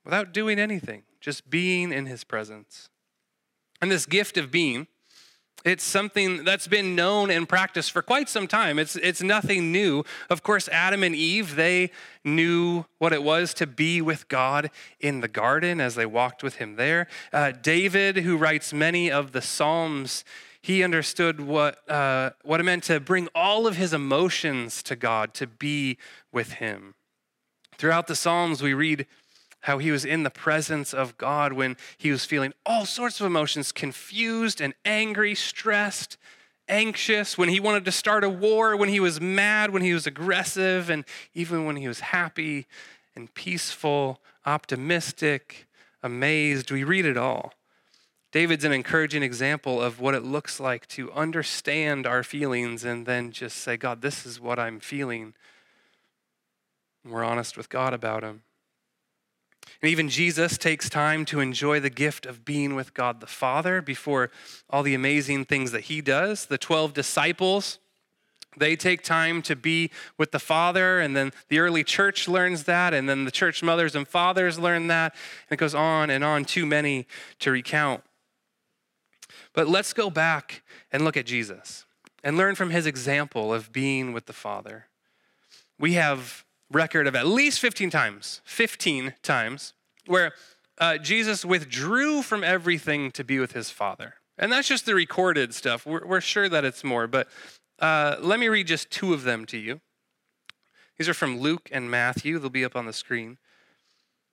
without 0.04 0.34
doing 0.34 0.60
anything, 0.60 1.04
just 1.20 1.50
being 1.50 1.92
in 1.92 2.06
His 2.06 2.24
presence. 2.24 2.90
And 3.82 3.92
this 3.92 4.06
gift 4.06 4.38
of 4.38 4.52
being 4.52 4.88
it's 5.64 5.84
something 5.84 6.44
that's 6.44 6.68
been 6.68 6.96
known 6.96 7.30
and 7.30 7.48
practiced 7.48 7.92
for 7.92 8.02
quite 8.02 8.30
some 8.30 8.48
time. 8.48 8.80
It's, 8.80 8.96
it's 8.96 9.22
nothing 9.22 9.72
new. 9.72 10.04
Of 10.30 10.44
course, 10.44 10.68
Adam 10.70 11.04
and 11.04 11.16
Eve, 11.16 11.56
they 11.56 11.92
knew 12.24 12.86
what 12.98 13.14
it 13.14 13.24
was 13.24 13.54
to 13.56 13.68
be 13.68 14.02
with 14.02 14.28
God 14.28 14.72
in 15.00 15.22
the 15.22 15.28
garden 15.28 15.80
as 15.80 15.96
they 15.96 16.06
walked 16.06 16.44
with 16.44 16.56
him 16.56 16.76
there. 16.76 17.08
Uh, 17.32 17.52
David, 17.52 18.18
who 18.18 18.38
writes 18.38 18.74
many 18.74 19.12
of 19.12 19.32
the 19.32 19.42
Psalms, 19.42 20.24
he 20.62 20.84
understood 20.84 21.42
what, 21.42 21.88
uh, 21.90 22.32
what 22.44 22.60
it 22.60 22.64
meant 22.64 22.84
to 22.86 23.00
bring 23.00 23.28
all 23.34 23.66
of 23.66 23.76
his 23.76 23.94
emotions 23.94 24.84
to 24.84 24.96
God, 24.96 25.34
to 25.36 25.48
be 25.48 25.98
with 26.32 26.54
him. 26.54 26.96
Throughout 27.78 28.06
the 28.08 28.16
Psalms, 28.16 28.62
we 28.62 28.76
read 28.76 29.08
how 29.62 29.78
he 29.78 29.92
was 29.92 30.06
in 30.06 30.24
the 30.24 30.30
presence 30.30 30.94
of 30.94 31.18
God 31.18 31.54
when 31.54 31.78
he 31.98 32.12
was 32.12 32.26
feeling 32.26 32.54
all 32.66 32.86
sorts 32.86 33.20
of 33.20 33.26
emotions 33.26 33.72
confused 33.72 34.60
and 34.60 34.74
angry, 34.86 35.36
stressed, 35.36 36.18
anxious, 36.68 37.38
when 37.38 37.50
he 37.50 37.60
wanted 37.60 37.86
to 37.86 37.92
start 37.92 38.24
a 38.24 38.30
war, 38.30 38.76
when 38.76 38.90
he 38.90 39.00
was 39.00 39.22
mad, 39.22 39.72
when 39.72 39.82
he 39.82 39.94
was 39.94 40.08
aggressive, 40.08 40.90
and 40.90 41.06
even 41.34 41.66
when 41.66 41.76
he 41.76 41.88
was 41.88 42.00
happy 42.00 42.66
and 43.16 43.34
peaceful, 43.34 44.20
optimistic, 44.46 45.68
amazed. 46.02 46.72
We 46.72 46.84
read 46.84 47.06
it 47.06 47.18
all. 47.18 47.54
David's 48.32 48.64
an 48.64 48.72
encouraging 48.72 49.24
example 49.24 49.82
of 49.82 50.00
what 50.00 50.16
it 50.16 50.24
looks 50.24 50.60
like 50.60 50.88
to 50.88 51.12
understand 51.12 52.08
our 52.08 52.24
feelings 52.24 52.86
and 52.86 53.06
then 53.06 53.32
just 53.32 53.58
say, 53.58 53.76
God, 53.76 54.02
this 54.02 54.26
is 54.26 54.40
what 54.40 54.58
I'm 54.58 54.80
feeling. 54.80 55.34
we're 57.04 57.26
honest 57.26 57.58
with 57.58 57.68
God 57.68 57.94
about 57.94 58.22
them. 58.22 58.44
And 59.82 59.90
even 59.90 60.10
Jesus 60.10 60.58
takes 60.58 60.90
time 60.90 61.26
to 61.26 61.40
enjoy 61.40 61.80
the 61.80 61.90
gift 61.90 62.26
of 62.26 62.46
being 62.46 62.76
with 62.76 62.94
God 62.94 63.20
the 63.20 63.28
Father 63.28 63.82
before 63.82 64.32
all 64.70 64.84
the 64.84 64.94
amazing 64.94 65.46
things 65.46 65.72
that 65.72 65.82
he 65.82 66.02
does. 66.02 66.46
The 66.46 66.58
12 66.58 66.94
disciples 66.94 67.80
They 68.58 68.76
take 68.76 69.02
time 69.02 69.42
to 69.44 69.56
be 69.56 69.92
with 70.18 70.32
the 70.32 70.40
Father, 70.40 71.00
and 71.00 71.16
then 71.16 71.32
the 71.48 71.60
early 71.60 71.84
church 71.84 72.28
learns 72.28 72.66
that, 72.66 72.94
and 72.94 73.08
then 73.08 73.24
the 73.24 73.32
church 73.32 73.64
mothers 73.64 73.96
and 73.96 74.08
fathers 74.08 74.60
learn 74.60 74.88
that, 74.88 75.16
and 75.50 75.58
it 75.58 75.60
goes 75.60 75.74
on 75.74 76.10
and 76.10 76.24
on, 76.24 76.44
too 76.44 76.66
many 76.66 77.08
to 77.40 77.52
recount. 77.52 78.04
But 79.54 79.70
let's 79.70 79.94
go 79.94 80.10
back 80.10 80.64
and 80.92 81.06
look 81.06 81.16
at 81.16 81.26
Jesus 81.26 81.86
and 82.24 82.38
learn 82.38 82.56
from 82.56 82.72
his 82.72 82.86
example 82.86 83.54
of 83.54 83.72
being 83.72 84.12
with 84.12 84.26
the 84.26 84.34
Father. 84.34 84.88
We 85.80 85.94
have 85.94 86.44
record 86.72 87.08
of 87.08 87.16
at 87.16 87.28
least 87.28 87.60
15 87.60 87.90
times, 87.90 88.42
15 88.46 89.14
times, 89.22 89.74
where 90.06 90.34
uh, 90.78 90.98
Jesus 90.98 91.46
withdrew 91.46 92.22
from 92.22 92.44
everything 92.44 93.12
to 93.12 93.24
be 93.24 93.40
with 93.40 93.52
his 93.52 93.70
Father. 93.70 94.16
And 94.38 94.52
that's 94.52 94.68
just 94.68 94.86
the 94.86 94.96
recorded 94.96 95.54
stuff. 95.54 95.86
We're, 95.86 96.06
we're 96.06 96.22
sure 96.22 96.50
that 96.50 96.66
it's 96.66 96.84
more, 96.84 97.08
but 97.08 97.28
uh, 97.80 98.16
let 98.20 98.40
me 98.40 98.48
read 98.48 98.68
just 98.68 98.90
two 98.90 99.14
of 99.14 99.24
them 99.24 99.46
to 99.48 99.58
you. 99.58 99.82
These 100.98 101.10
are 101.10 101.14
from 101.14 101.40
Luke 101.40 101.70
and 101.72 101.90
Matthew, 101.90 102.40
they'll 102.40 102.50
be 102.50 102.66
up 102.66 102.76
on 102.76 102.86
the 102.86 102.94
screen. 102.94 103.38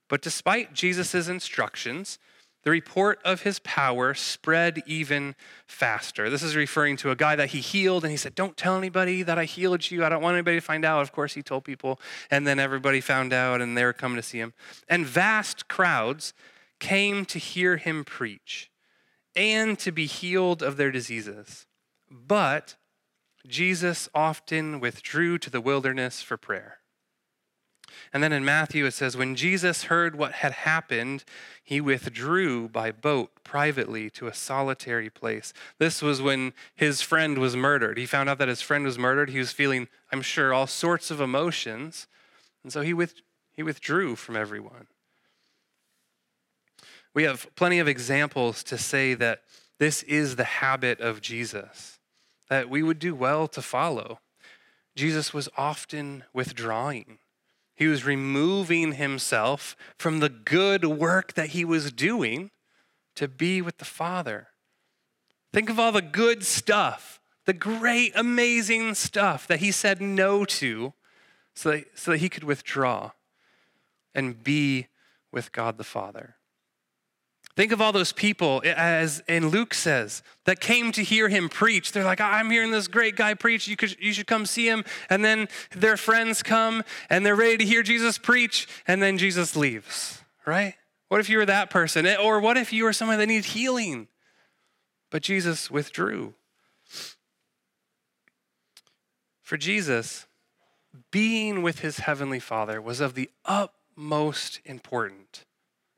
But 0.09 0.23
despite 0.23 0.73
Jesus' 0.73 1.29
instructions, 1.29 2.19
the 2.65 2.71
report 2.71 3.21
of 3.25 3.43
his 3.43 3.61
power 3.61 4.15
spread 4.15 4.83
even 4.87 5.35
faster. 5.67 6.29
This 6.29 6.43
is 6.43 6.57
referring 6.57 6.97
to 6.99 7.11
a 7.11 7.17
guy 7.17 7.37
that 7.37 7.51
he 7.51 7.61
healed, 7.61 8.05
and 8.05 8.11
he 8.11 8.17
said, 8.17 8.35
Don't 8.35 8.57
tell 8.57 8.77
anybody 8.77 9.23
that 9.23 9.39
I 9.39 9.45
healed 9.45 9.91
you. 9.91 10.05
I 10.05 10.09
don't 10.09 10.23
want 10.23 10.35
anybody 10.35 10.57
to 10.57 10.65
find 10.65 10.85
out. 10.85 11.03
Of 11.03 11.13
course, 11.13 11.35
he 11.35 11.43
told 11.43 11.65
people, 11.65 12.01
and 12.31 12.47
then 12.47 12.59
everybody 12.59 13.01
found 13.01 13.33
out, 13.33 13.61
and 13.61 13.77
they 13.77 13.85
were 13.85 13.93
coming 13.93 14.17
to 14.17 14.23
see 14.23 14.39
him. 14.39 14.55
And 14.89 15.07
vast 15.07 15.69
crowds 15.69 16.35
came 16.81 17.25
to 17.27 17.39
hear 17.39 17.77
him 17.77 18.05
preach 18.05 18.71
and 19.37 19.79
to 19.79 19.93
be 19.93 20.07
healed 20.07 20.63
of 20.63 20.77
their 20.77 20.91
diseases. 20.91 21.67
But 22.11 22.77
Jesus 23.47 24.09
often 24.15 24.81
withdrew 24.81 25.39
to 25.39 25.51
the 25.51 25.61
wilderness 25.61 26.23
for 26.23 26.37
prayer. 26.37 26.79
And 28.13 28.23
then 28.23 28.33
in 28.33 28.45
Matthew, 28.45 28.87
it 28.87 28.93
says, 28.93 29.17
When 29.17 29.35
Jesus 29.35 29.85
heard 29.85 30.17
what 30.17 30.33
had 30.33 30.53
happened, 30.53 31.25
he 31.63 31.81
withdrew 31.81 32.69
by 32.69 32.91
boat 32.91 33.31
privately 33.45 34.11
to 34.11 34.27
a 34.27 34.35
solitary 34.35 35.11
place. 35.11 35.53
This 35.79 36.01
was 36.01 36.23
when 36.23 36.53
his 36.75 37.03
friend 37.03 37.39
was 37.39 37.57
murdered. 37.57 37.99
He 37.99 38.07
found 38.07 38.29
out 38.29 38.39
that 38.39 38.49
his 38.49 38.63
friend 38.63 38.85
was 38.85 38.99
murdered. 38.99 39.31
He 39.31 39.39
was 39.39 39.53
feeling, 39.53 39.89
I'm 40.13 40.23
sure, 40.23 40.55
all 40.55 40.67
sorts 40.67 41.11
of 41.11 41.21
emotions. 41.21 42.07
And 42.63 42.73
so 42.73 42.81
he, 42.81 42.95
with, 42.95 43.15
he 43.55 43.63
withdrew 43.63 44.17
from 44.17 44.37
everyone. 44.37 44.87
We 47.15 47.25
have 47.25 47.55
plenty 47.57 47.79
of 47.79 47.89
examples 47.89 48.63
to 48.65 48.79
say 48.79 49.15
that 49.15 49.43
this 49.79 50.03
is 50.05 50.37
the 50.37 50.45
habit 50.45 51.01
of 51.01 51.21
Jesus, 51.21 51.99
that 52.49 52.69
we 52.69 52.83
would 52.83 52.99
do 52.99 53.15
well 53.15 53.49
to 53.49 53.63
follow. 53.63 54.21
Jesus 54.95 55.33
was 55.33 55.49
often 55.57 56.25
withdrawing. 56.33 57.19
He 57.79 57.87
was 57.87 58.05
removing 58.05 58.95
himself 58.95 59.77
from 59.97 60.19
the 60.19 60.29
good 60.29 60.85
work 60.85 61.35
that 61.35 61.51
he 61.51 61.65
was 61.65 61.93
doing 61.93 62.51
to 63.15 63.29
be 63.29 63.63
with 63.63 63.79
the 63.79 63.85
Father. 63.85 64.49
Think 65.53 65.71
of 65.71 65.79
all 65.79 65.93
the 65.93 66.03
good 66.03 66.45
stuff, 66.45 67.21
the 67.45 67.53
great, 67.53 68.11
amazing 68.17 68.97
stuff 68.97 69.47
that 69.47 69.61
he 69.61 69.71
said 69.71 70.01
no 70.01 70.45
to 70.47 70.93
so 71.55 71.71
that, 71.71 71.97
so 71.97 72.11
that 72.11 72.19
he 72.19 72.29
could 72.29 72.43
withdraw 72.43 73.13
and 74.13 74.43
be 74.43 74.89
with 75.31 75.53
God 75.53 75.79
the 75.79 75.85
Father. 75.85 76.35
Think 77.59 77.73
of 77.73 77.81
all 77.81 77.91
those 77.91 78.13
people, 78.13 78.63
as 78.65 79.21
in 79.27 79.49
Luke 79.49 79.75
says, 79.75 80.23
that 80.45 80.61
came 80.61 80.93
to 80.93 81.03
hear 81.03 81.29
him 81.29 81.49
preach. 81.49 81.91
They're 81.91 82.05
like, 82.05 82.21
I'm 82.21 82.53
hearing 82.53 82.71
this 82.71 82.87
great 82.87 83.17
guy 83.17 83.35
preach. 83.35 83.67
You, 83.67 83.75
could, 83.75 83.97
you 83.99 84.13
should 84.13 84.29
come 84.29 84.47
see 84.47 84.69
him. 84.69 84.85
And 85.11 85.25
then 85.25 85.49
their 85.73 85.97
friends 85.97 86.41
come 86.45 86.85
and 87.11 87.27
they're 87.27 87.35
ready 87.35 87.57
to 87.57 87.65
hear 87.65 87.83
Jesus 87.83 88.17
preach. 88.17 88.69
And 88.87 89.03
then 89.03 89.19
Jesus 89.19 89.57
leaves, 89.57 90.23
right? 90.47 90.75
What 91.09 91.19
if 91.19 91.29
you 91.29 91.39
were 91.39 91.47
that 91.47 91.69
person? 91.69 92.07
Eh, 92.07 92.15
or 92.15 92.39
what 92.39 92.57
if 92.57 92.73
you 92.73 92.85
were 92.85 92.93
someone 92.93 93.19
that 93.19 93.27
needed 93.27 93.47
healing? 93.47 94.07
But 95.11 95.25
Jesus 95.25 95.69
withdrew. 95.69 96.35
For 99.43 99.57
Jesus, 99.57 100.29
being 101.11 101.63
with 101.63 101.81
his 101.81 101.99
heavenly 101.99 102.39
Father 102.39 102.81
was 102.81 103.01
of 103.01 103.15
the 103.15 103.29
utmost 103.45 104.61
importance. 104.65 105.45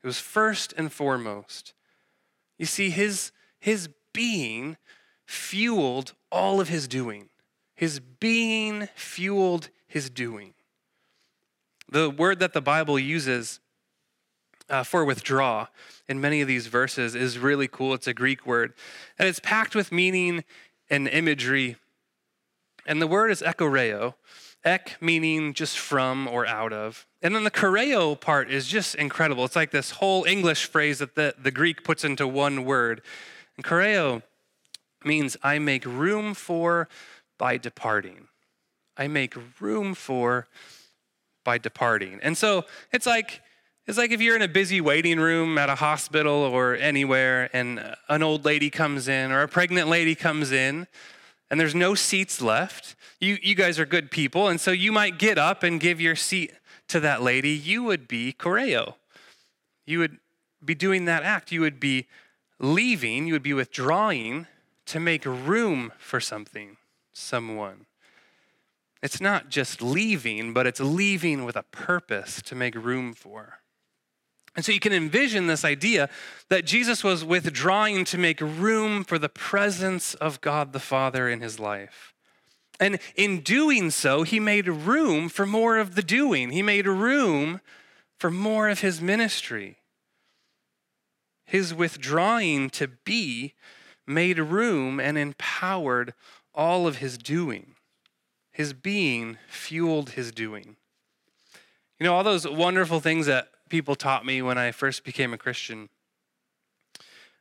It 0.03 0.07
was 0.07 0.19
first 0.19 0.73
and 0.77 0.91
foremost. 0.91 1.73
You 2.57 2.65
see, 2.65 2.89
his, 2.89 3.31
his 3.59 3.89
being 4.13 4.77
fueled 5.25 6.13
all 6.31 6.59
of 6.59 6.69
his 6.69 6.87
doing. 6.87 7.29
His 7.75 7.99
being 7.99 8.87
fueled 8.95 9.69
his 9.87 10.09
doing. 10.09 10.53
The 11.89 12.09
word 12.09 12.39
that 12.39 12.53
the 12.53 12.61
Bible 12.61 12.97
uses 12.97 13.59
uh, 14.69 14.83
for 14.83 15.03
withdraw 15.03 15.67
in 16.07 16.21
many 16.21 16.41
of 16.41 16.47
these 16.47 16.67
verses 16.67 17.13
is 17.13 17.37
really 17.37 17.67
cool. 17.67 17.93
It's 17.93 18.07
a 18.07 18.13
Greek 18.13 18.45
word, 18.45 18.73
and 19.19 19.27
it's 19.27 19.39
packed 19.39 19.75
with 19.75 19.91
meaning 19.91 20.43
and 20.89 21.07
imagery. 21.07 21.75
And 22.85 23.01
the 23.01 23.07
word 23.07 23.31
is 23.31 23.41
ekchoreo, 23.41 24.15
ek 24.63 24.97
meaning 25.01 25.53
just 25.53 25.79
from 25.79 26.27
or 26.27 26.45
out 26.45 26.73
of. 26.73 27.07
And 27.21 27.35
then 27.35 27.43
the 27.43 27.51
choreo 27.51 28.19
part 28.19 28.51
is 28.51 28.67
just 28.67 28.95
incredible. 28.95 29.45
It's 29.45 29.55
like 29.55 29.71
this 29.71 29.91
whole 29.91 30.23
English 30.23 30.65
phrase 30.65 30.99
that 30.99 31.15
the, 31.15 31.35
the 31.41 31.51
Greek 31.51 31.83
puts 31.83 32.03
into 32.03 32.27
one 32.27 32.65
word. 32.65 33.01
And 33.55 33.65
choreo 33.65 34.23
means 35.03 35.37
I 35.43 35.59
make 35.59 35.85
room 35.85 36.33
for 36.33 36.87
by 37.37 37.57
departing. 37.57 38.27
I 38.97 39.07
make 39.07 39.35
room 39.59 39.93
for 39.93 40.47
by 41.43 41.57
departing. 41.57 42.19
And 42.21 42.37
so 42.37 42.65
it's 42.91 43.05
like 43.05 43.41
it's 43.87 43.97
like 43.97 44.11
if 44.11 44.21
you're 44.21 44.35
in 44.35 44.43
a 44.43 44.47
busy 44.47 44.79
waiting 44.79 45.19
room 45.19 45.57
at 45.57 45.69
a 45.69 45.75
hospital 45.75 46.33
or 46.33 46.75
anywhere 46.75 47.49
and 47.51 47.95
an 48.07 48.21
old 48.21 48.45
lady 48.45 48.69
comes 48.69 49.07
in 49.07 49.31
or 49.31 49.41
a 49.41 49.47
pregnant 49.47 49.89
lady 49.89 50.13
comes 50.13 50.51
in 50.51 50.87
and 51.51 51.59
there's 51.59 51.75
no 51.75 51.93
seats 51.93 52.41
left. 52.41 52.95
You 53.19 53.37
you 53.43 53.53
guys 53.53 53.77
are 53.77 53.85
good 53.85 54.09
people 54.09 54.47
and 54.47 54.59
so 54.59 54.71
you 54.71 54.91
might 54.91 55.19
get 55.19 55.37
up 55.37 55.61
and 55.61 55.79
give 55.79 56.01
your 56.01 56.15
seat 56.15 56.53
to 56.87 56.99
that 57.01 57.21
lady, 57.21 57.51
you 57.51 57.83
would 57.83 58.07
be 58.07 58.33
choreo. 58.33 58.95
You 59.85 59.99
would 59.99 60.17
be 60.63 60.75
doing 60.75 61.05
that 61.05 61.23
act. 61.23 61.51
You 61.51 61.61
would 61.61 61.79
be 61.79 62.07
leaving, 62.59 63.27
you 63.27 63.33
would 63.33 63.43
be 63.43 63.53
withdrawing 63.53 64.47
to 64.87 64.99
make 64.99 65.25
room 65.25 65.91
for 65.97 66.19
something, 66.19 66.77
someone. 67.13 67.85
It's 69.01 69.19
not 69.19 69.49
just 69.49 69.81
leaving, 69.81 70.53
but 70.53 70.67
it's 70.67 70.79
leaving 70.79 71.43
with 71.43 71.55
a 71.55 71.63
purpose 71.63 72.41
to 72.43 72.55
make 72.55 72.75
room 72.75 73.13
for. 73.13 73.60
And 74.55 74.65
so 74.65 74.71
you 74.71 74.79
can 74.79 74.93
envision 74.93 75.47
this 75.47 75.63
idea 75.63 76.09
that 76.49 76.65
Jesus 76.65 77.03
was 77.03 77.23
withdrawing 77.23 78.03
to 78.05 78.17
make 78.17 78.41
room 78.41 79.03
for 79.03 79.17
the 79.17 79.29
presence 79.29 80.13
of 80.15 80.41
God 80.41 80.73
the 80.73 80.79
Father 80.79 81.29
in 81.29 81.39
his 81.39 81.59
life. 81.59 82.13
And 82.79 82.99
in 83.15 83.41
doing 83.41 83.91
so, 83.91 84.23
he 84.23 84.39
made 84.39 84.67
room 84.67 85.29
for 85.29 85.45
more 85.45 85.77
of 85.77 85.95
the 85.95 86.01
doing. 86.01 86.49
He 86.49 86.63
made 86.63 86.87
room 86.87 87.61
for 88.17 88.31
more 88.31 88.69
of 88.69 88.81
his 88.81 88.99
ministry. 88.99 89.77
His 91.45 91.73
withdrawing 91.73 92.69
to 92.71 92.87
be 92.87 93.53
made 94.07 94.39
room 94.39 94.99
and 94.99 95.17
empowered 95.17 96.13
all 96.53 96.87
of 96.87 96.97
his 96.97 97.17
doing. 97.17 97.75
His 98.51 98.73
being 98.73 99.37
fueled 99.47 100.11
his 100.11 100.31
doing. 100.31 100.75
You 101.99 102.05
know, 102.05 102.15
all 102.15 102.23
those 102.23 102.47
wonderful 102.47 102.99
things 102.99 103.27
that 103.27 103.49
people 103.71 103.95
taught 103.95 104.25
me 104.25 104.41
when 104.41 104.57
I 104.57 104.71
first 104.71 105.05
became 105.05 105.33
a 105.33 105.37
Christian 105.37 105.87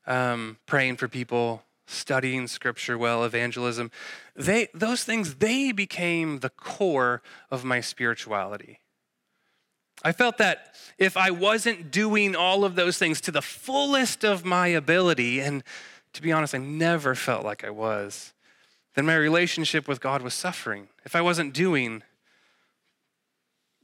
um, 0.07 0.59
praying 0.65 0.97
for 0.97 1.09
people, 1.09 1.65
studying 1.89 2.47
scripture 2.47 2.97
well, 2.97 3.25
evangelism, 3.25 3.91
they, 4.37 4.69
those 4.73 5.03
things, 5.03 5.35
they 5.35 5.73
became 5.73 6.39
the 6.39 6.49
core 6.49 7.21
of 7.51 7.65
my 7.65 7.81
spirituality. 7.81 8.79
I 10.05 10.13
felt 10.13 10.39
that 10.39 10.77
if 10.99 11.17
I 11.17 11.33
wasn't 11.33 11.91
doing 11.91 12.37
all 12.37 12.65
of 12.65 12.77
those 12.77 12.97
things 12.97 13.21
to 13.23 13.33
the 13.33 13.43
fullest 13.43 14.23
of 14.25 14.45
my 14.45 14.69
ability, 14.69 15.41
and 15.41 15.65
to 16.13 16.23
be 16.23 16.31
honest, 16.31 16.55
I 16.55 16.59
never 16.59 17.17
felt 17.17 17.45
like 17.45 17.65
I 17.65 17.71
was, 17.71 18.35
then 18.95 19.05
my 19.05 19.17
relationship 19.17 19.89
with 19.89 20.01
God 20.01 20.23
was 20.23 20.33
suffering. 20.33 20.91
If 21.05 21.17
I 21.17 21.23
wasn't 21.23 21.55
doing, 21.55 22.05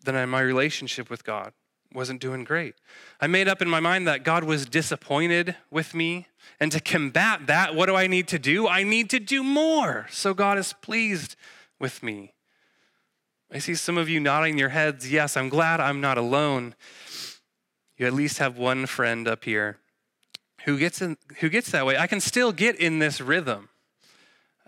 then 0.04 0.28
my 0.28 0.40
relationship 0.40 1.10
with 1.10 1.24
God 1.24 1.52
wasn't 1.92 2.20
doing 2.20 2.44
great. 2.44 2.74
I 3.20 3.26
made 3.26 3.48
up 3.48 3.62
in 3.62 3.68
my 3.68 3.80
mind 3.80 4.06
that 4.06 4.24
God 4.24 4.44
was 4.44 4.66
disappointed 4.66 5.56
with 5.70 5.94
me. 5.94 6.26
And 6.60 6.70
to 6.72 6.80
combat 6.80 7.46
that, 7.46 7.74
what 7.74 7.86
do 7.86 7.96
I 7.96 8.06
need 8.06 8.28
to 8.28 8.38
do? 8.38 8.68
I 8.68 8.82
need 8.82 9.10
to 9.10 9.18
do 9.18 9.42
more 9.42 10.06
so 10.10 10.34
God 10.34 10.58
is 10.58 10.72
pleased 10.72 11.36
with 11.78 12.02
me. 12.02 12.34
I 13.52 13.58
see 13.58 13.74
some 13.74 13.98
of 13.98 14.08
you 14.08 14.20
nodding 14.20 14.58
your 14.58 14.70
heads. 14.70 15.10
Yes, 15.10 15.36
I'm 15.36 15.48
glad 15.48 15.80
I'm 15.80 16.00
not 16.00 16.18
alone. 16.18 16.74
You 17.96 18.06
at 18.06 18.12
least 18.12 18.38
have 18.38 18.58
one 18.58 18.86
friend 18.86 19.26
up 19.26 19.44
here 19.44 19.78
who 20.64 20.78
gets, 20.78 21.00
in, 21.00 21.16
who 21.40 21.48
gets 21.48 21.70
that 21.70 21.86
way. 21.86 21.96
I 21.96 22.06
can 22.06 22.20
still 22.20 22.52
get 22.52 22.76
in 22.76 22.98
this 22.98 23.20
rhythm 23.20 23.68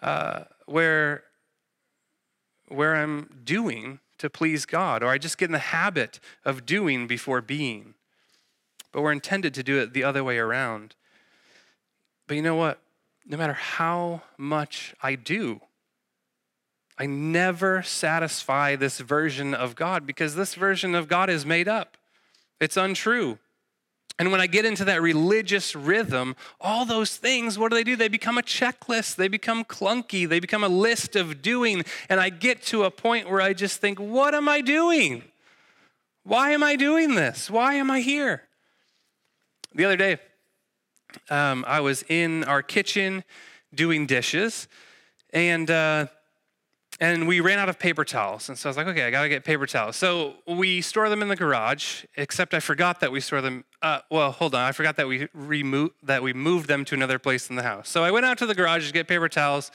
uh, 0.00 0.44
where 0.66 1.24
where 2.68 2.94
I'm 2.94 3.40
doing 3.44 3.98
to 4.18 4.30
please 4.30 4.66
God, 4.66 5.02
or 5.02 5.08
I 5.08 5.18
just 5.18 5.38
get 5.38 5.46
in 5.46 5.52
the 5.52 5.58
habit 5.58 6.20
of 6.44 6.66
doing 6.66 7.06
before 7.06 7.40
being. 7.40 7.94
But 8.92 9.02
we're 9.02 9.12
intended 9.12 9.54
to 9.54 9.62
do 9.62 9.78
it 9.78 9.92
the 9.92 10.04
other 10.04 10.24
way 10.24 10.38
around. 10.38 10.94
But 12.26 12.36
you 12.36 12.42
know 12.42 12.56
what? 12.56 12.80
No 13.26 13.36
matter 13.36 13.52
how 13.54 14.22
much 14.36 14.94
I 15.02 15.14
do, 15.14 15.60
I 16.98 17.06
never 17.06 17.82
satisfy 17.82 18.74
this 18.74 18.98
version 18.98 19.54
of 19.54 19.76
God 19.76 20.06
because 20.06 20.34
this 20.34 20.54
version 20.54 20.94
of 20.94 21.08
God 21.08 21.30
is 21.30 21.46
made 21.46 21.68
up. 21.68 21.96
It's 22.60 22.76
untrue. 22.76 23.38
And 24.18 24.32
when 24.32 24.40
I 24.40 24.48
get 24.48 24.64
into 24.64 24.84
that 24.86 25.00
religious 25.00 25.76
rhythm, 25.76 26.34
all 26.60 26.84
those 26.84 27.16
things, 27.16 27.56
what 27.56 27.70
do 27.70 27.76
they 27.76 27.84
do? 27.84 27.94
They 27.94 28.08
become 28.08 28.36
a 28.36 28.42
checklist. 28.42 29.14
They 29.14 29.28
become 29.28 29.64
clunky. 29.64 30.28
They 30.28 30.40
become 30.40 30.64
a 30.64 30.68
list 30.68 31.14
of 31.14 31.40
doing. 31.40 31.84
And 32.08 32.18
I 32.18 32.30
get 32.30 32.62
to 32.64 32.82
a 32.82 32.90
point 32.90 33.30
where 33.30 33.40
I 33.40 33.52
just 33.52 33.80
think, 33.80 34.00
what 34.00 34.34
am 34.34 34.48
I 34.48 34.60
doing? 34.60 35.22
Why 36.24 36.50
am 36.50 36.64
I 36.64 36.74
doing 36.74 37.14
this? 37.14 37.48
Why 37.48 37.74
am 37.74 37.90
I 37.90 38.00
here? 38.00 38.42
The 39.74 39.84
other 39.84 39.96
day, 39.96 40.18
um, 41.30 41.64
I 41.66 41.80
was 41.80 42.04
in 42.08 42.42
our 42.44 42.62
kitchen 42.62 43.22
doing 43.74 44.06
dishes, 44.06 44.66
and 45.32 45.70
uh, 45.70 46.06
and 47.00 47.28
we 47.28 47.40
ran 47.40 47.58
out 47.58 47.68
of 47.68 47.78
paper 47.78 48.04
towels. 48.04 48.48
And 48.48 48.58
so 48.58 48.68
I 48.68 48.70
was 48.70 48.76
like, 48.76 48.88
okay, 48.88 49.04
I 49.04 49.10
got 49.10 49.22
to 49.22 49.28
get 49.28 49.44
paper 49.44 49.66
towels. 49.66 49.96
So 49.96 50.34
we 50.46 50.80
store 50.80 51.08
them 51.08 51.22
in 51.22 51.28
the 51.28 51.36
garage, 51.36 52.04
except 52.16 52.54
I 52.54 52.60
forgot 52.60 53.00
that 53.00 53.12
we 53.12 53.20
store 53.20 53.40
them. 53.40 53.64
Uh, 53.82 54.00
well, 54.10 54.32
hold 54.32 54.54
on. 54.54 54.62
I 54.62 54.72
forgot 54.72 54.96
that 54.96 55.06
we 55.06 55.28
removed 55.32 55.94
that 56.02 56.22
we 56.22 56.32
moved 56.32 56.68
them 56.68 56.84
to 56.86 56.94
another 56.94 57.18
place 57.18 57.50
in 57.50 57.56
the 57.56 57.62
house. 57.62 57.88
So 57.88 58.02
I 58.02 58.10
went 58.10 58.26
out 58.26 58.38
to 58.38 58.46
the 58.46 58.54
garage 58.54 58.86
to 58.88 58.92
get 58.92 59.06
paper 59.06 59.28
towels. 59.28 59.70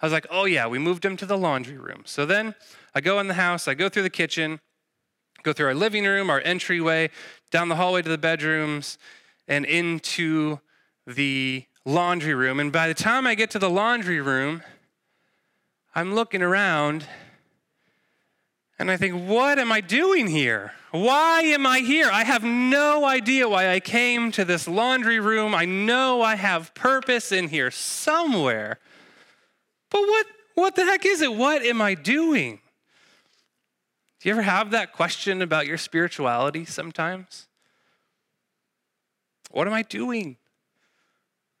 I 0.00 0.06
was 0.06 0.12
like, 0.12 0.26
oh 0.30 0.44
yeah, 0.44 0.68
we 0.68 0.78
moved 0.78 1.02
them 1.02 1.16
to 1.16 1.26
the 1.26 1.36
laundry 1.36 1.76
room. 1.76 2.02
So 2.04 2.24
then 2.24 2.54
I 2.94 3.00
go 3.00 3.18
in 3.18 3.26
the 3.26 3.34
house, 3.34 3.66
I 3.66 3.74
go 3.74 3.88
through 3.88 4.04
the 4.04 4.10
kitchen, 4.10 4.60
go 5.42 5.52
through 5.52 5.66
our 5.66 5.74
living 5.74 6.04
room, 6.04 6.30
our 6.30 6.40
entryway, 6.40 7.10
down 7.50 7.68
the 7.68 7.76
hallway 7.76 8.02
to 8.02 8.08
the 8.08 8.18
bedrooms, 8.18 8.98
and 9.48 9.64
into 9.64 10.60
the 11.08 11.64
laundry 11.84 12.34
room. 12.34 12.60
And 12.60 12.70
by 12.70 12.86
the 12.86 12.94
time 12.94 13.26
I 13.26 13.34
get 13.34 13.50
to 13.52 13.58
the 13.58 13.70
laundry 13.70 14.20
room, 14.20 14.62
I'm 15.98 16.14
looking 16.14 16.42
around 16.42 17.08
and 18.78 18.88
I 18.88 18.96
think, 18.96 19.28
what 19.28 19.58
am 19.58 19.72
I 19.72 19.80
doing 19.80 20.28
here? 20.28 20.72
Why 20.92 21.40
am 21.40 21.66
I 21.66 21.80
here? 21.80 22.08
I 22.08 22.22
have 22.22 22.44
no 22.44 23.04
idea 23.04 23.48
why 23.48 23.70
I 23.70 23.80
came 23.80 24.30
to 24.30 24.44
this 24.44 24.68
laundry 24.68 25.18
room. 25.18 25.56
I 25.56 25.64
know 25.64 26.22
I 26.22 26.36
have 26.36 26.72
purpose 26.74 27.32
in 27.32 27.48
here 27.48 27.72
somewhere. 27.72 28.78
But 29.90 30.02
what, 30.02 30.26
what 30.54 30.76
the 30.76 30.84
heck 30.84 31.04
is 31.04 31.20
it? 31.20 31.34
What 31.34 31.62
am 31.62 31.82
I 31.82 31.94
doing? 31.94 32.60
Do 34.20 34.28
you 34.28 34.34
ever 34.36 34.42
have 34.42 34.70
that 34.70 34.92
question 34.92 35.42
about 35.42 35.66
your 35.66 35.78
spirituality 35.78 36.64
sometimes? 36.64 37.48
What 39.50 39.66
am 39.66 39.72
I 39.72 39.82
doing? 39.82 40.36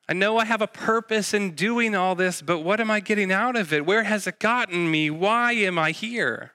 I 0.08 0.14
know 0.14 0.38
I 0.38 0.46
have 0.46 0.62
a 0.62 0.66
purpose 0.66 1.34
in 1.34 1.50
doing 1.50 1.94
all 1.94 2.14
this, 2.14 2.40
but 2.40 2.60
what 2.60 2.80
am 2.80 2.90
I 2.90 3.00
getting 3.00 3.30
out 3.30 3.56
of 3.56 3.72
it? 3.74 3.84
Where 3.84 4.04
has 4.04 4.26
it 4.26 4.38
gotten 4.38 4.90
me? 4.90 5.10
Why 5.10 5.52
am 5.52 5.78
I 5.78 5.90
here? 5.90 6.52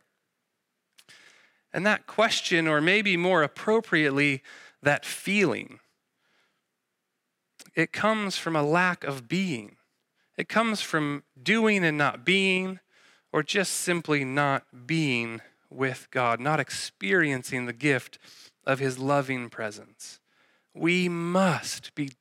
And 1.71 1.85
that 1.85 2.07
question, 2.07 2.67
or 2.67 2.81
maybe 2.81 3.15
more 3.15 3.43
appropriately, 3.43 4.41
that 4.81 5.05
feeling, 5.05 5.79
it 7.75 7.93
comes 7.93 8.37
from 8.37 8.55
a 8.55 8.63
lack 8.63 9.03
of 9.03 9.27
being. 9.27 9.75
It 10.35 10.49
comes 10.49 10.81
from 10.81 11.23
doing 11.41 11.83
and 11.85 11.97
not 11.97 12.25
being, 12.25 12.79
or 13.31 13.43
just 13.43 13.73
simply 13.73 14.25
not 14.25 14.87
being 14.87 15.41
with 15.69 16.07
God, 16.09 16.39
not 16.39 16.59
experiencing 16.59 17.65
the 17.65 17.73
gift 17.73 18.17
of 18.65 18.79
His 18.79 18.97
loving 18.97 19.49
presence. 19.49 20.19
We 20.73 21.07
must 21.07 21.93
be 21.93 22.11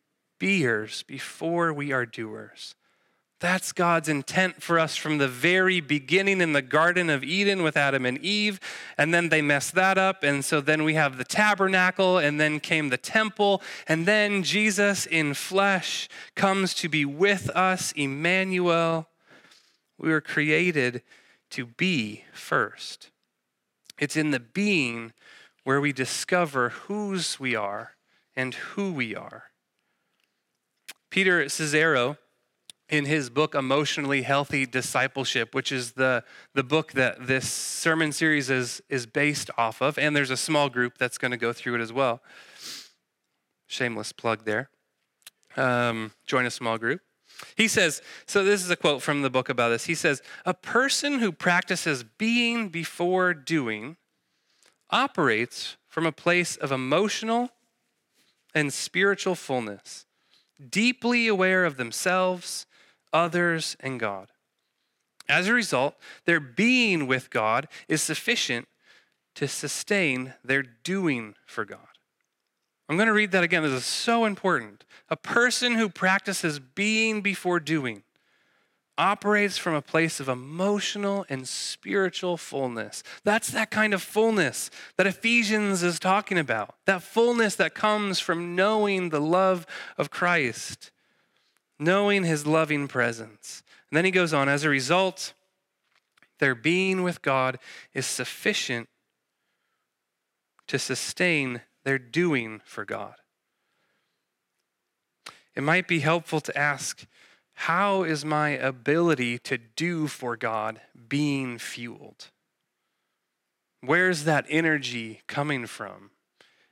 beers 0.42 1.04
before 1.04 1.72
we 1.72 1.92
are 1.92 2.04
doers. 2.04 2.74
That's 3.38 3.70
God's 3.70 4.08
intent 4.08 4.60
for 4.60 4.76
us 4.76 4.96
from 4.96 5.18
the 5.18 5.28
very 5.28 5.80
beginning 5.80 6.40
in 6.40 6.52
the 6.52 6.60
Garden 6.60 7.10
of 7.10 7.22
Eden 7.22 7.62
with 7.62 7.76
Adam 7.76 8.04
and 8.04 8.18
Eve. 8.18 8.58
And 8.98 9.14
then 9.14 9.28
they 9.28 9.40
messed 9.40 9.76
that 9.76 9.98
up. 9.98 10.24
And 10.24 10.44
so 10.44 10.60
then 10.60 10.82
we 10.82 10.94
have 10.94 11.16
the 11.16 11.24
tabernacle, 11.24 12.18
and 12.18 12.40
then 12.40 12.58
came 12.58 12.88
the 12.88 12.96
temple. 12.96 13.62
And 13.86 14.04
then 14.04 14.42
Jesus 14.42 15.06
in 15.06 15.32
flesh 15.34 16.08
comes 16.34 16.74
to 16.74 16.88
be 16.88 17.04
with 17.04 17.48
us, 17.50 17.92
Emmanuel. 17.92 19.06
We 19.96 20.10
were 20.10 20.20
created 20.20 21.02
to 21.50 21.66
be 21.66 22.24
first. 22.32 23.10
It's 23.96 24.16
in 24.16 24.32
the 24.32 24.40
being 24.40 25.12
where 25.62 25.80
we 25.80 25.92
discover 25.92 26.70
whose 26.70 27.38
we 27.38 27.54
are 27.54 27.92
and 28.34 28.54
who 28.54 28.92
we 28.92 29.14
are. 29.14 29.51
Peter 31.12 31.44
Scazzero, 31.44 32.16
in 32.88 33.04
his 33.04 33.28
book 33.28 33.54
emotionally 33.54 34.22
healthy 34.22 34.64
discipleship 34.64 35.54
which 35.54 35.70
is 35.70 35.92
the, 35.92 36.24
the 36.54 36.64
book 36.64 36.92
that 36.92 37.26
this 37.26 37.50
sermon 37.50 38.12
series 38.12 38.48
is, 38.48 38.82
is 38.88 39.04
based 39.04 39.50
off 39.58 39.82
of 39.82 39.98
and 39.98 40.16
there's 40.16 40.30
a 40.30 40.38
small 40.38 40.70
group 40.70 40.96
that's 40.96 41.18
going 41.18 41.30
to 41.30 41.36
go 41.36 41.52
through 41.52 41.74
it 41.74 41.82
as 41.82 41.92
well. 41.92 42.22
Shameless 43.66 44.12
plug 44.12 44.46
there. 44.46 44.70
Um, 45.54 46.12
join 46.26 46.46
a 46.46 46.50
small 46.50 46.78
group. 46.78 47.02
He 47.56 47.68
says 47.68 48.00
so 48.26 48.42
this 48.42 48.64
is 48.64 48.70
a 48.70 48.76
quote 48.76 49.02
from 49.02 49.20
the 49.20 49.30
book 49.30 49.50
about 49.50 49.68
this. 49.68 49.84
He 49.84 49.94
says 49.94 50.22
a 50.46 50.54
person 50.54 51.18
who 51.18 51.30
practices 51.30 52.04
being 52.16 52.70
before 52.70 53.34
doing 53.34 53.98
operates 54.88 55.76
from 55.88 56.06
a 56.06 56.12
place 56.12 56.56
of 56.56 56.72
emotional 56.72 57.50
and 58.54 58.72
spiritual 58.72 59.34
fullness 59.34 60.06
deeply 60.70 61.28
aware 61.28 61.64
of 61.64 61.76
themselves, 61.76 62.66
others, 63.12 63.76
and 63.80 63.98
God. 63.98 64.28
As 65.28 65.48
a 65.48 65.52
result, 65.52 65.94
their 66.24 66.40
being 66.40 67.06
with 67.06 67.30
God 67.30 67.68
is 67.88 68.02
sufficient 68.02 68.68
to 69.34 69.48
sustain 69.48 70.34
their 70.44 70.62
doing 70.62 71.34
for 71.46 71.64
God. 71.64 71.78
I'm 72.88 72.96
going 72.96 73.06
to 73.06 73.14
read 73.14 73.30
that 73.32 73.44
again. 73.44 73.62
This 73.62 73.72
is 73.72 73.86
so 73.86 74.24
important. 74.24 74.84
A 75.08 75.16
person 75.16 75.76
who 75.76 75.88
practices 75.88 76.58
being 76.58 77.22
before 77.22 77.60
doing 77.60 78.02
operates 78.98 79.56
from 79.56 79.74
a 79.74 79.82
place 79.82 80.20
of 80.20 80.28
emotional 80.28 81.24
and 81.28 81.48
spiritual 81.48 82.36
fullness. 82.36 83.02
That's 83.24 83.50
that 83.50 83.70
kind 83.70 83.94
of 83.94 84.02
fullness 84.02 84.70
that 84.96 85.06
Ephesians 85.06 85.82
is 85.82 85.98
talking 85.98 86.38
about. 86.38 86.74
That 86.86 87.02
fullness 87.02 87.54
that 87.56 87.74
comes 87.74 88.20
from 88.20 88.54
knowing 88.54 89.08
the 89.08 89.20
love 89.20 89.66
of 89.96 90.10
Christ, 90.10 90.90
knowing 91.78 92.24
his 92.24 92.46
loving 92.46 92.86
presence. 92.86 93.62
And 93.90 93.96
then 93.96 94.04
he 94.04 94.10
goes 94.10 94.34
on, 94.34 94.48
as 94.48 94.64
a 94.64 94.68
result, 94.68 95.32
their 96.38 96.54
being 96.54 97.02
with 97.02 97.22
God 97.22 97.58
is 97.94 98.06
sufficient 98.06 98.88
to 100.66 100.78
sustain 100.78 101.62
their 101.84 101.98
doing 101.98 102.60
for 102.64 102.84
God. 102.84 103.14
It 105.54 105.62
might 105.62 105.86
be 105.86 106.00
helpful 106.00 106.40
to 106.40 106.58
ask 106.58 107.06
how 107.54 108.02
is 108.02 108.24
my 108.24 108.50
ability 108.50 109.38
to 109.38 109.58
do 109.58 110.06
for 110.08 110.36
God 110.36 110.80
being 111.08 111.58
fueled? 111.58 112.30
Where's 113.80 114.24
that 114.24 114.46
energy 114.48 115.22
coming 115.26 115.66
from? 115.66 116.10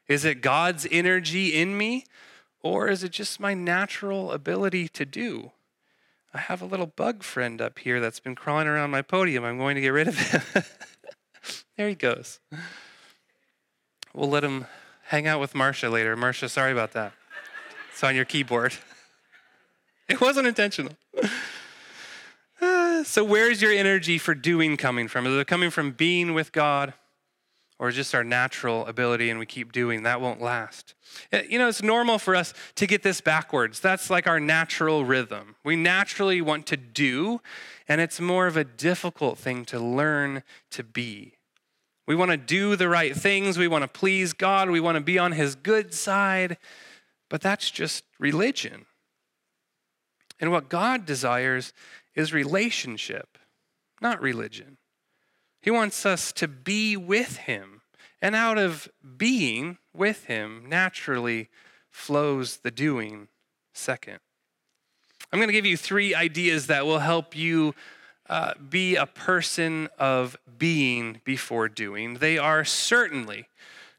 Is 0.09 0.25
it 0.25 0.41
God's 0.41 0.87
energy 0.91 1.55
in 1.55 1.77
me, 1.77 2.05
or 2.63 2.89
is 2.89 3.05
it 3.05 3.13
just 3.13 3.41
my 3.41 3.55
natural 3.55 4.33
ability 4.33 4.89
to 4.89 5.05
do? 5.05 5.53
I 6.33 6.39
have 6.39 6.63
a 6.63 6.67
little 6.67 6.87
bug 6.87 7.23
friend 7.23 7.61
up 7.61 7.81
here 7.81 8.01
that's 8.01 8.21
been 8.21 8.37
crawling 8.37 8.69
around 8.69 8.91
my 8.91 9.03
podium. 9.03 9.45
I'm 9.45 9.59
going 9.59 9.75
to 9.75 9.81
get 9.81 9.89
rid 9.89 10.09
of 10.09 10.17
him. 10.17 10.63
there 11.77 11.89
he 11.89 11.95
goes. 11.95 12.39
We'll 14.15 14.31
let 14.31 14.45
him 14.45 14.67
hang 15.05 15.27
out 15.27 15.41
with 15.41 15.55
Marcia 15.55 15.89
later. 15.89 16.17
Marcia, 16.17 16.49
sorry 16.49 16.73
about 16.73 16.93
that. 16.93 17.13
It's 17.93 18.05
on 18.05 18.15
your 18.15 18.25
keyboard. 18.25 18.75
It 20.11 20.21
wasn't 20.21 20.47
intentional. 20.47 20.93
So, 23.03 23.25
where's 23.25 23.63
your 23.63 23.73
energy 23.73 24.19
for 24.19 24.35
doing 24.35 24.77
coming 24.77 25.09
from? 25.09 25.27
Is 25.27 25.35
it 25.35 25.47
coming 25.47 25.71
from 25.71 25.93
being 25.93 26.35
with 26.35 26.53
God 26.53 26.93
or 27.79 27.91
just 27.91 28.15
our 28.15 28.23
natural 28.23 28.85
ability 28.87 29.31
and 29.31 29.39
we 29.39 29.47
keep 29.47 29.73
doing? 29.73 30.03
That 30.03 30.21
won't 30.21 30.43
last. 30.43 30.93
Uh, 31.33 31.39
you 31.49 31.59
know, 31.59 31.67
it's 31.67 31.83
normal 31.83 32.19
for 32.19 32.37
us 32.37 32.53
to 32.75 32.87
get 32.87 33.03
this 33.03 33.23
backwards. 33.23 33.81
That's 33.81 34.11
like 34.11 34.27
our 34.27 34.39
natural 34.39 35.07
rhythm. 35.07 35.57
We 35.65 35.77
naturally 35.77 36.43
want 36.43 36.67
to 36.67 36.77
do, 36.77 37.41
and 37.89 38.03
it's 38.03 38.21
more 38.21 38.47
of 38.47 38.59
a 38.59 38.65
difficult 38.65 39.39
thing 39.39 39.65
to 39.65 39.81
learn 39.81 40.43
to 40.73 40.85
be. 40.85 41.39
We 42.07 42.15
want 42.15 42.33
to 42.33 42.37
do 42.37 42.77
the 42.77 42.91
right 42.91 43.17
things, 43.17 43.57
we 43.57 43.67
want 43.67 43.83
to 43.83 43.89
please 43.89 44.35
God, 44.35 44.69
we 44.69 44.81
want 44.81 44.97
to 44.97 45.03
be 45.03 45.19
on 45.19 45.33
His 45.33 45.55
good 45.55 45.95
side, 45.95 46.59
but 47.31 47.41
that's 47.41 47.71
just 47.71 48.05
religion. 48.19 48.85
And 50.41 50.51
what 50.51 50.69
God 50.69 51.05
desires 51.05 51.73
is 52.15 52.33
relationship, 52.33 53.39
not 54.01 54.21
religion. 54.21 54.79
He 55.61 55.71
wants 55.71 56.07
us 56.07 56.33
to 56.33 56.49
be 56.49 56.97
with 56.97 57.37
Him. 57.39 57.83
And 58.23 58.35
out 58.35 58.59
of 58.59 58.89
being 59.17 59.79
with 59.95 60.25
Him, 60.25 60.65
naturally 60.67 61.49
flows 61.91 62.59
the 62.59 62.71
doing 62.71 63.29
second. 63.75 64.19
I'm 65.33 65.39
going 65.39 65.49
to 65.49 65.53
give 65.53 65.67
you 65.67 65.77
three 65.77 66.15
ideas 66.15 66.67
that 66.67 66.87
will 66.87 66.99
help 66.99 67.37
you 67.37 67.75
uh, 68.29 68.55
be 68.69 68.97
a 68.97 69.07
person 69.07 69.89
of 69.99 70.37
being 70.59 71.21
before 71.25 71.69
doing. 71.69 72.15
They 72.15 72.39
are 72.39 72.65
certainly 72.65 73.47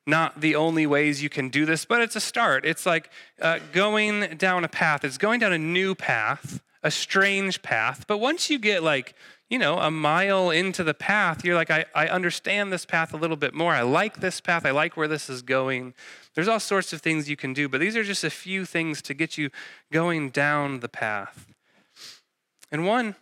not 0.06 0.42
the 0.42 0.56
only 0.56 0.88
ways 0.88 1.22
you 1.22 1.30
can 1.30 1.50
do 1.50 1.66
this, 1.66 1.86
but 1.86 2.02
it's 2.02 2.16
a 2.16 2.22
start. 2.22 2.66
It's 2.66 2.86
like 2.86 3.10
uh, 3.42 3.60
going 3.72 4.38
down 4.38 4.64
a 4.64 4.68
path, 4.68 5.04
it's 5.04 5.18
going 5.18 5.40
down 5.40 5.54
a 5.54 5.58
new 5.58 5.96
path, 5.96 6.62
a 6.84 6.92
strange 6.92 7.62
path. 7.62 8.06
But 8.08 8.18
once 8.18 8.50
you 8.50 8.58
get 8.58 8.84
like, 8.84 9.14
you 9.50 9.60
know, 9.60 9.80
a 9.80 9.92
mile 9.92 10.50
into 10.50 10.84
the 10.84 10.94
path, 10.94 11.44
you're 11.44 11.56
like, 11.56 11.70
I, 11.70 11.86
I 11.94 12.08
understand 12.08 12.72
this 12.72 12.86
path 12.86 13.14
a 13.14 13.18
little 13.18 13.36
bit 13.36 13.54
more. 13.54 13.74
I 13.74 13.82
like 13.82 14.22
this 14.22 14.42
path. 14.42 14.66
I 14.66 14.72
like 14.72 14.96
where 14.96 15.08
this 15.08 15.30
is 15.30 15.42
going. 15.42 15.94
There's 16.34 16.48
all 16.48 16.60
sorts 16.60 16.94
of 16.94 17.02
things 17.02 17.30
you 17.30 17.36
can 17.36 17.54
do, 17.54 17.68
but 17.68 17.82
these 17.82 17.96
are 17.96 18.04
just 18.04 18.24
a 18.24 18.30
few 18.30 18.66
things 18.66 19.02
to 19.04 19.14
get 19.14 19.38
you 19.38 19.50
going 19.92 20.30
down 20.30 20.80
the 20.80 20.90
path. 20.90 21.48
And 22.72 22.86
one 22.86 23.16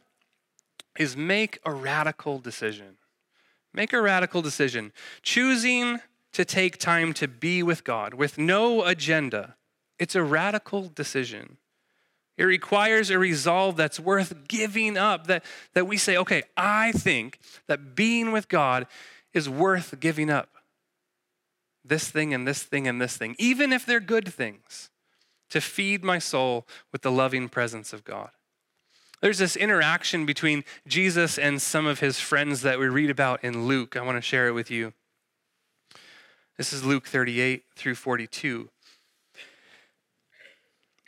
is 0.98 1.18
make 1.18 1.60
a 1.66 1.74
radical 1.74 2.38
decision. 2.38 2.98
Make 3.74 3.94
a 3.94 4.02
radical 4.02 4.42
decision. 4.42 4.92
Choosing 5.24 6.00
to 6.40 6.46
take 6.46 6.78
time 6.78 7.12
to 7.12 7.28
be 7.28 7.62
with 7.62 7.84
God 7.84 8.14
with 8.14 8.38
no 8.38 8.86
agenda. 8.86 9.58
It's 10.00 10.16
a 10.16 10.24
radical 10.24 10.88
decision. 10.88 11.58
It 12.38 12.46
requires 12.46 13.10
a 13.10 13.20
resolve 13.20 13.76
that's 13.76 14.00
worth 14.00 14.48
giving 14.48 14.98
up, 14.98 15.28
that, 15.28 15.44
that 15.74 15.86
we 15.86 15.98
say, 15.98 16.16
okay, 16.16 16.44
I 16.56 16.94
think 16.94 17.40
that 17.68 17.94
being 17.94 18.32
with 18.32 18.48
God 18.48 18.88
is 19.34 19.50
worth 19.50 20.00
giving 20.00 20.30
up. 20.30 20.48
This 21.84 22.10
thing 22.10 22.34
and 22.34 22.48
this 22.48 22.64
thing 22.64 22.88
and 22.88 23.02
this 23.02 23.18
thing, 23.18 23.36
even 23.38 23.74
if 23.74 23.86
they're 23.86 24.00
good 24.00 24.34
things, 24.34 24.92
to 25.50 25.60
feed 25.60 26.06
my 26.06 26.20
soul 26.20 26.66
with 26.94 27.02
the 27.02 27.12
loving 27.12 27.50
presence 27.50 27.92
of 27.92 28.06
God. 28.06 28.30
There's 29.22 29.40
this 29.40 29.58
interaction 29.58 30.26
between 30.26 30.64
Jesus 30.88 31.38
and 31.38 31.62
some 31.62 31.86
of 31.86 32.00
his 32.00 32.22
friends 32.22 32.62
that 32.62 32.80
we 32.80 32.88
read 32.88 33.10
about 33.10 33.44
in 33.44 33.68
Luke. 33.68 33.98
I 33.98 34.02
want 34.02 34.18
to 34.18 34.22
share 34.22 34.48
it 34.48 34.54
with 34.54 34.72
you. 34.72 34.94
This 36.60 36.74
is 36.74 36.84
Luke 36.84 37.08
38 37.08 37.64
through 37.78 37.96
42. 37.96 38.68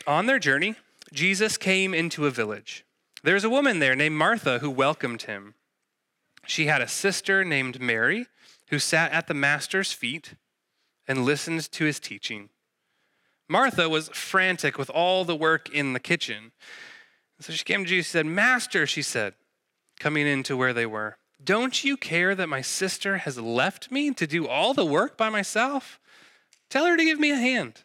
On 0.08 0.26
their 0.26 0.40
journey, 0.40 0.76
Jesus 1.12 1.58
came 1.58 1.94
into 1.94 2.26
a 2.26 2.32
village. 2.32 2.86
There 3.22 3.34
was 3.34 3.44
a 3.44 3.50
woman 3.50 3.80
there 3.80 3.94
named 3.94 4.16
Martha 4.16 4.60
who 4.60 4.72
welcomed 4.72 5.24
him. 5.24 5.56
She 6.46 6.68
had 6.68 6.82
a 6.82 6.88
sister 6.88 7.44
named 7.44 7.82
Mary 7.82 8.28
who 8.70 8.80
sat 8.80 9.12
at 9.12 9.28
the 9.28 9.34
master's 9.34 9.92
feet 9.92 10.36
and 11.06 11.26
listened 11.26 11.70
to 11.74 11.84
his 11.84 12.00
teaching. 12.00 12.48
Martha 13.50 13.90
was 13.90 14.08
frantic 14.08 14.78
with 14.78 14.90
all 14.90 15.26
the 15.26 15.36
work 15.36 15.70
in 15.70 15.92
the 15.92 16.00
kitchen. 16.00 16.54
So 17.42 17.52
she 17.52 17.66
came 17.66 17.84
to 17.84 17.90
Jesus 17.90 18.16
and 18.16 18.26
said, 18.26 18.34
Master, 18.34 18.88
she 18.88 19.02
said, 19.02 19.34
coming 20.00 20.28
into 20.28 20.56
where 20.56 20.72
they 20.72 20.86
were. 20.86 21.18
Don't 21.44 21.84
you 21.84 21.98
care 21.98 22.36
that 22.36 22.48
my 22.48 22.62
sister 22.62 23.18
has 23.18 23.40
left 23.40 23.92
me 23.92 24.12
to 24.12 24.28
do 24.28 24.48
all 24.48 24.74
the 24.74 24.86
work 24.86 25.18
by 25.18 25.30
myself? 25.30 26.00
Tell 26.70 26.86
her 26.86 26.96
to 26.96 27.04
give 27.04 27.20
me 27.20 27.32
a 27.32 27.36
hand. 27.36 27.82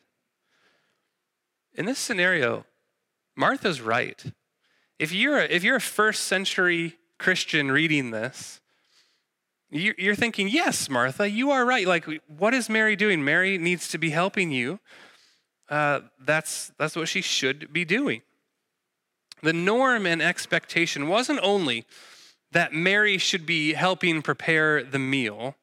In 1.74 1.86
this 1.86 1.98
scenario, 1.98 2.64
Martha's 3.36 3.80
right. 3.80 4.22
If 4.98 5.12
you're 5.12 5.38
a, 5.38 5.44
if 5.44 5.62
you're 5.62 5.76
a 5.76 5.80
first 5.80 6.24
century 6.24 6.96
Christian 7.18 7.70
reading 7.70 8.10
this, 8.10 8.60
you're 9.70 10.14
thinking, 10.14 10.48
yes, 10.48 10.88
Martha, 10.88 11.28
you 11.28 11.50
are 11.50 11.64
right. 11.64 11.86
Like, 11.86 12.06
what 12.28 12.54
is 12.54 12.68
Mary 12.68 12.94
doing? 12.94 13.24
Mary 13.24 13.58
needs 13.58 13.88
to 13.88 13.98
be 13.98 14.10
helping 14.10 14.50
you. 14.50 14.78
Uh, 15.68 16.00
that's, 16.20 16.72
that's 16.78 16.94
what 16.94 17.08
she 17.08 17.20
should 17.20 17.72
be 17.72 17.84
doing. 17.84 18.22
The 19.42 19.52
norm 19.52 20.06
and 20.06 20.22
expectation 20.22 21.08
wasn't 21.08 21.40
only 21.42 21.84
that 22.52 22.72
Mary 22.72 23.18
should 23.18 23.46
be 23.46 23.72
helping 23.74 24.22
prepare 24.22 24.82
the 24.82 24.98
meal. 24.98 25.56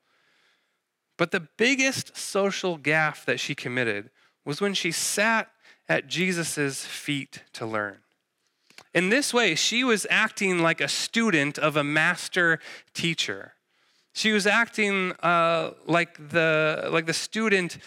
But 1.17 1.31
the 1.31 1.47
biggest 1.57 2.17
social 2.17 2.77
gaffe 2.77 3.25
that 3.25 3.39
she 3.39 3.55
committed 3.55 4.09
was 4.45 4.61
when 4.61 4.73
she 4.73 4.91
sat 4.91 5.49
at 5.87 6.07
Jesus' 6.07 6.85
feet 6.85 7.43
to 7.53 7.65
learn. 7.65 7.99
In 8.93 9.09
this 9.09 9.33
way, 9.33 9.55
she 9.55 9.83
was 9.83 10.05
acting 10.09 10.59
like 10.59 10.81
a 10.81 10.87
student 10.87 11.57
of 11.57 11.75
a 11.75 11.83
master 11.83 12.59
teacher. 12.93 13.53
She 14.13 14.31
was 14.31 14.45
acting 14.45 15.13
uh, 15.23 15.71
like, 15.85 16.29
the, 16.29 16.89
like 16.91 17.07
the 17.07 17.13
student 17.13 17.79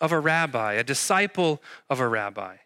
of 0.00 0.12
a 0.12 0.18
rabbi, 0.18 0.74
a 0.74 0.84
disciple 0.84 1.62
of 1.88 2.00
a 2.00 2.08
rabbi. 2.08 2.56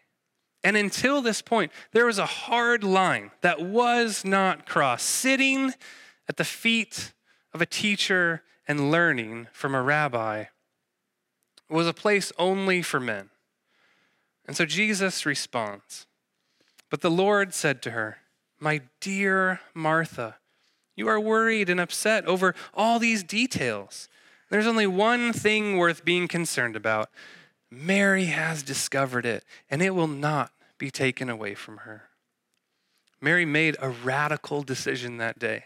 And 0.63 0.75
until 0.75 1.21
this 1.21 1.41
point, 1.41 1.71
there 1.93 2.05
was 2.05 2.17
a 2.17 2.25
hard 2.25 2.83
line 2.83 3.31
that 3.41 3.61
was 3.61 4.25
not 4.25 4.65
crossed. 4.65 5.05
Sitting 5.05 5.73
at 6.27 6.37
the 6.37 6.43
feet 6.43 7.13
of 7.53 7.61
a 7.61 7.65
teacher 7.65 8.43
and 8.67 8.91
learning 8.91 9.47
from 9.53 9.73
a 9.73 9.81
rabbi 9.81 10.45
was 11.69 11.87
a 11.87 11.93
place 11.93 12.31
only 12.37 12.81
for 12.81 12.99
men. 12.99 13.29
And 14.45 14.57
so 14.57 14.65
Jesus 14.65 15.25
responds. 15.25 16.07
But 16.89 17.01
the 17.01 17.11
Lord 17.11 17.53
said 17.53 17.81
to 17.83 17.91
her, 17.91 18.17
My 18.59 18.81
dear 18.99 19.61
Martha, 19.73 20.37
you 20.95 21.07
are 21.07 21.19
worried 21.19 21.69
and 21.69 21.79
upset 21.79 22.25
over 22.25 22.55
all 22.73 22.99
these 22.99 23.23
details. 23.23 24.09
There's 24.49 24.67
only 24.67 24.87
one 24.87 25.31
thing 25.31 25.77
worth 25.77 26.03
being 26.03 26.27
concerned 26.27 26.75
about. 26.75 27.09
Mary 27.71 28.25
has 28.25 28.63
discovered 28.63 29.25
it, 29.25 29.45
and 29.69 29.81
it 29.81 29.93
will 29.95 30.07
not 30.07 30.51
be 30.77 30.89
taken 30.89 31.29
away 31.29 31.53
from 31.53 31.77
her. 31.77 32.03
Mary 33.21 33.45
made 33.45 33.75
a 33.79 33.89
radical 33.89 34.63
decision 34.63 35.17
that 35.17 35.37
day. 35.37 35.65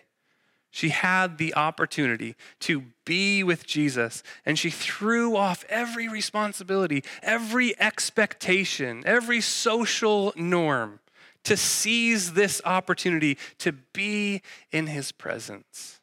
She 0.72 0.90
had 0.90 1.38
the 1.38 1.54
opportunity 1.54 2.36
to 2.62 2.86
be 3.06 3.44
with 3.44 3.68
Jesus, 3.68 4.24
and 4.44 4.58
she 4.58 4.72
threw 4.72 5.36
off 5.36 5.64
every 5.70 6.08
responsibility, 6.08 7.04
every 7.22 7.80
expectation, 7.80 9.04
every 9.06 9.40
social 9.40 10.34
norm 10.36 11.00
to 11.44 11.56
seize 11.56 12.34
this 12.34 12.60
opportunity 12.66 13.38
to 13.60 13.72
be 13.72 14.42
in 14.72 14.88
his 14.88 15.12
presence. 15.12 16.00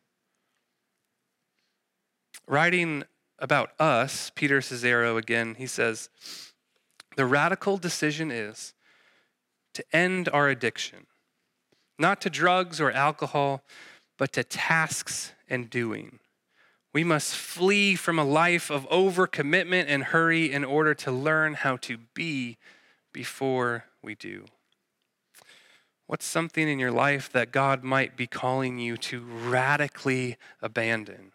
Writing 2.46 3.04
about 3.40 3.72
us, 3.78 4.30
Peter 4.34 4.60
Scazzero 4.60 5.16
again, 5.16 5.54
he 5.56 5.66
says, 5.66 6.08
the 7.16 7.26
radical 7.26 7.76
decision 7.76 8.30
is 8.30 8.74
to 9.74 9.84
end 9.92 10.28
our 10.32 10.48
addiction, 10.48 11.06
not 11.98 12.20
to 12.20 12.30
drugs 12.30 12.80
or 12.80 12.90
alcohol, 12.90 13.62
but 14.18 14.32
to 14.32 14.44
tasks 14.44 15.32
and 15.48 15.70
doing. 15.70 16.18
We 16.92 17.04
must 17.04 17.34
flee 17.34 17.94
from 17.94 18.18
a 18.18 18.24
life 18.24 18.70
of 18.70 18.88
overcommitment 18.88 19.84
and 19.88 20.04
hurry 20.04 20.52
in 20.52 20.64
order 20.64 20.94
to 20.94 21.12
learn 21.12 21.54
how 21.54 21.76
to 21.78 21.98
be 22.14 22.58
before 23.12 23.84
we 24.02 24.14
do. 24.14 24.46
What's 26.06 26.26
something 26.26 26.68
in 26.68 26.80
your 26.80 26.90
life 26.90 27.30
that 27.30 27.52
God 27.52 27.84
might 27.84 28.16
be 28.16 28.26
calling 28.26 28.80
you 28.80 28.96
to 28.96 29.20
radically 29.20 30.36
abandon? 30.60 31.30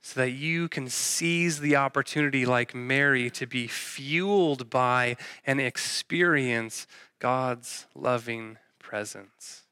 So 0.00 0.20
that 0.20 0.30
you 0.30 0.68
can 0.68 0.88
seize 0.88 1.60
the 1.60 1.76
opportunity, 1.76 2.46
like 2.46 2.74
Mary, 2.74 3.30
to 3.30 3.46
be 3.46 3.66
fueled 3.66 4.70
by 4.70 5.16
and 5.44 5.60
experience 5.60 6.86
God's 7.18 7.86
loving 7.94 8.58
presence. 8.78 9.64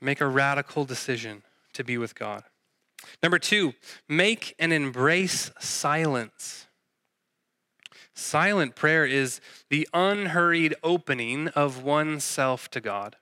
Make 0.00 0.20
a 0.20 0.26
radical 0.26 0.84
decision 0.84 1.42
to 1.72 1.84
be 1.84 1.96
with 1.96 2.14
God. 2.14 2.44
Number 3.22 3.38
two, 3.38 3.74
make 4.08 4.54
and 4.58 4.72
embrace 4.72 5.50
silence. 5.58 6.66
Silent 8.14 8.76
prayer 8.76 9.06
is 9.06 9.40
the 9.70 9.88
unhurried 9.92 10.74
opening 10.82 11.48
of 11.48 11.82
oneself 11.82 12.70
to 12.70 12.80
God. 12.80 13.16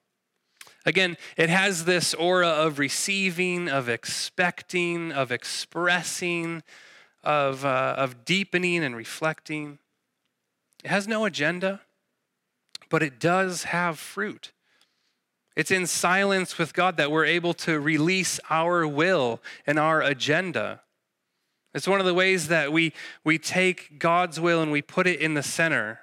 Again, 0.84 1.16
it 1.36 1.48
has 1.48 1.84
this 1.84 2.12
aura 2.14 2.48
of 2.48 2.78
receiving, 2.78 3.68
of 3.68 3.88
expecting, 3.88 5.12
of 5.12 5.30
expressing, 5.30 6.62
of, 7.22 7.64
uh, 7.64 7.94
of 7.96 8.24
deepening 8.24 8.82
and 8.82 8.96
reflecting. 8.96 9.78
It 10.82 10.88
has 10.88 11.06
no 11.06 11.24
agenda, 11.24 11.82
but 12.90 13.02
it 13.02 13.20
does 13.20 13.64
have 13.64 13.98
fruit. 13.98 14.52
It's 15.54 15.70
in 15.70 15.86
silence 15.86 16.58
with 16.58 16.74
God 16.74 16.96
that 16.96 17.10
we're 17.10 17.26
able 17.26 17.54
to 17.54 17.78
release 17.78 18.40
our 18.50 18.86
will 18.86 19.40
and 19.66 19.78
our 19.78 20.02
agenda. 20.02 20.80
It's 21.74 21.86
one 21.86 22.00
of 22.00 22.06
the 22.06 22.14
ways 22.14 22.48
that 22.48 22.72
we, 22.72 22.92
we 23.22 23.38
take 23.38 23.98
God's 23.98 24.40
will 24.40 24.60
and 24.60 24.72
we 24.72 24.82
put 24.82 25.06
it 25.06 25.20
in 25.20 25.34
the 25.34 25.42
center 25.42 26.00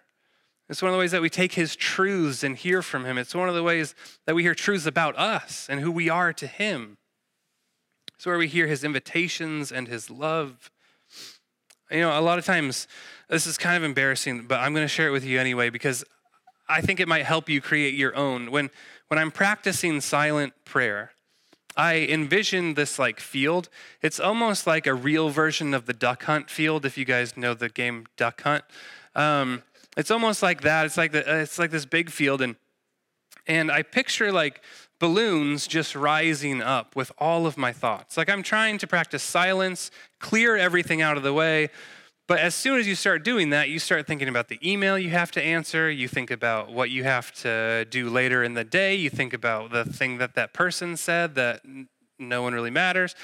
It's 0.70 0.84
one 0.84 0.90
of 0.90 0.94
the 0.94 1.00
ways 1.00 1.12
that 1.12 1.22
we 1.22 1.32
take 1.32 1.54
his 1.54 1.76
truths 1.76 2.44
and 2.44 2.56
hear 2.56 2.84
from 2.84 3.04
him. 3.06 3.18
It's 3.18 3.34
one 3.34 3.50
of 3.50 3.56
the 3.56 3.64
ways 3.64 3.96
that 4.26 4.36
we 4.36 4.44
hear 4.44 4.54
truths 4.54 4.86
about 4.86 5.18
us 5.18 5.68
and 5.68 5.80
who 5.80 5.92
we 5.92 6.10
are 6.10 6.32
to 6.34 6.46
him. 6.46 6.98
It's 8.16 8.26
where 8.26 8.38
we 8.38 8.48
hear 8.48 8.68
his 8.68 8.84
invitations 8.84 9.72
and 9.72 9.88
his 9.88 10.10
love. 10.12 10.70
You 11.90 12.02
know, 12.02 12.20
a 12.20 12.22
lot 12.22 12.38
of 12.38 12.46
times, 12.46 12.88
this 13.30 13.48
is 13.48 13.58
kind 13.58 13.78
of 13.78 13.84
embarrassing, 13.84 14.46
but 14.48 14.60
I'm 14.60 14.74
going 14.74 14.84
to 14.84 14.90
share 14.90 15.08
it 15.08 15.12
with 15.12 15.26
you 15.26 15.40
anyway 15.40 15.72
because 15.72 16.04
I 16.68 16.82
think 16.82 17.00
it 17.00 17.08
might 17.08 17.26
help 17.26 17.50
you 17.50 17.62
create 17.62 17.96
your 17.96 18.16
own. 18.16 18.52
When, 18.52 18.70
when 19.08 19.18
I'm 19.18 19.32
practicing 19.32 20.02
silent 20.02 20.54
prayer, 20.66 21.14
I 21.76 22.06
envision 22.10 22.76
this 22.76 23.00
like 23.00 23.20
field. 23.20 23.70
It's 24.04 24.20
almost 24.20 24.68
like 24.68 24.86
a 24.86 24.94
real 24.94 25.30
version 25.30 25.74
of 25.74 25.88
the 25.88 25.94
duck 25.94 26.24
hunt 26.24 26.52
field, 26.52 26.86
if 26.86 26.96
you 26.96 27.06
guys 27.06 27.36
know 27.36 27.56
the 27.56 27.70
game 27.70 28.06
Duck 28.18 28.42
Hunt. 28.42 28.66
Um, 29.16 29.64
it's 29.98 30.12
almost 30.12 30.42
like 30.42 30.62
that. 30.62 30.86
It's 30.86 30.98
like 30.98 31.12
the, 31.12 31.30
uh, 31.30 31.38
it's 31.38 31.60
like 31.60 31.72
this 31.72 31.86
big 31.86 32.10
field, 32.10 32.42
and 32.42 32.56
and 33.48 33.72
I 33.72 33.84
picture 33.84 34.32
like 34.32 34.62
balloons 35.00 35.66
just 35.66 35.96
rising 35.96 36.62
up 36.62 36.96
with 36.96 37.12
all 37.18 37.46
of 37.46 37.58
my 37.58 37.72
thoughts. 37.72 38.18
Like 38.18 38.30
I'm 38.30 38.44
trying 38.44 38.78
to 38.80 38.88
practice 38.88 39.24
silence, 39.24 39.92
clear 40.20 40.56
everything 40.58 41.02
out 41.02 41.18
of 41.18 41.24
the 41.24 41.34
way. 41.34 41.70
But 42.28 42.40
as 42.40 42.54
soon 42.54 42.80
as 42.80 42.88
you 42.88 42.94
start 42.94 43.24
doing 43.24 43.50
that, 43.50 43.70
you 43.70 43.80
start 43.80 44.06
thinking 44.06 44.28
about 44.28 44.50
the 44.50 44.60
email 44.64 45.00
you 45.00 45.10
have 45.10 45.32
to 45.32 45.42
answer. 45.42 45.90
You 45.90 46.08
think 46.08 46.30
about 46.30 46.72
what 46.72 46.92
you 46.92 47.04
have 47.04 47.32
to 47.42 47.86
do 47.90 48.08
later 48.08 48.44
in 48.44 48.54
the 48.54 48.64
day. 48.64 48.94
You 48.94 49.10
think 49.10 49.34
about 49.34 49.72
the 49.72 49.84
thing 49.84 50.20
that 50.20 50.36
that 50.36 50.54
person 50.54 50.96
said 50.96 51.34
that 51.36 51.62
no 52.20 52.44
one 52.44 52.54
really 52.54 52.70
matters. 52.70 53.16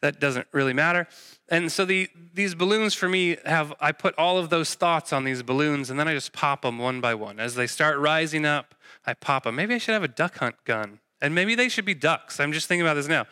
That 0.00 0.18
doesn't 0.18 0.46
really 0.52 0.72
matter. 0.72 1.06
And 1.48 1.70
so 1.70 1.84
the, 1.84 2.08
these 2.32 2.54
balloons 2.54 2.94
for 2.94 3.08
me 3.08 3.36
have, 3.44 3.74
I 3.80 3.92
put 3.92 4.14
all 4.16 4.38
of 4.38 4.48
those 4.48 4.74
thoughts 4.74 5.12
on 5.12 5.24
these 5.24 5.42
balloons 5.42 5.90
and 5.90 6.00
then 6.00 6.08
I 6.08 6.14
just 6.14 6.32
pop 6.32 6.62
them 6.62 6.78
one 6.78 7.00
by 7.00 7.14
one. 7.14 7.38
As 7.38 7.54
they 7.54 7.66
start 7.66 7.98
rising 7.98 8.46
up, 8.46 8.74
I 9.04 9.14
pop 9.14 9.44
them. 9.44 9.56
Maybe 9.56 9.74
I 9.74 9.78
should 9.78 9.92
have 9.92 10.04
a 10.04 10.08
duck 10.08 10.38
hunt 10.38 10.56
gun. 10.64 11.00
And 11.20 11.34
maybe 11.34 11.54
they 11.54 11.68
should 11.68 11.84
be 11.84 11.94
ducks. 11.94 12.40
I'm 12.40 12.52
just 12.52 12.66
thinking 12.66 12.86
about 12.86 12.94
this 12.94 13.08
now. 13.08 13.26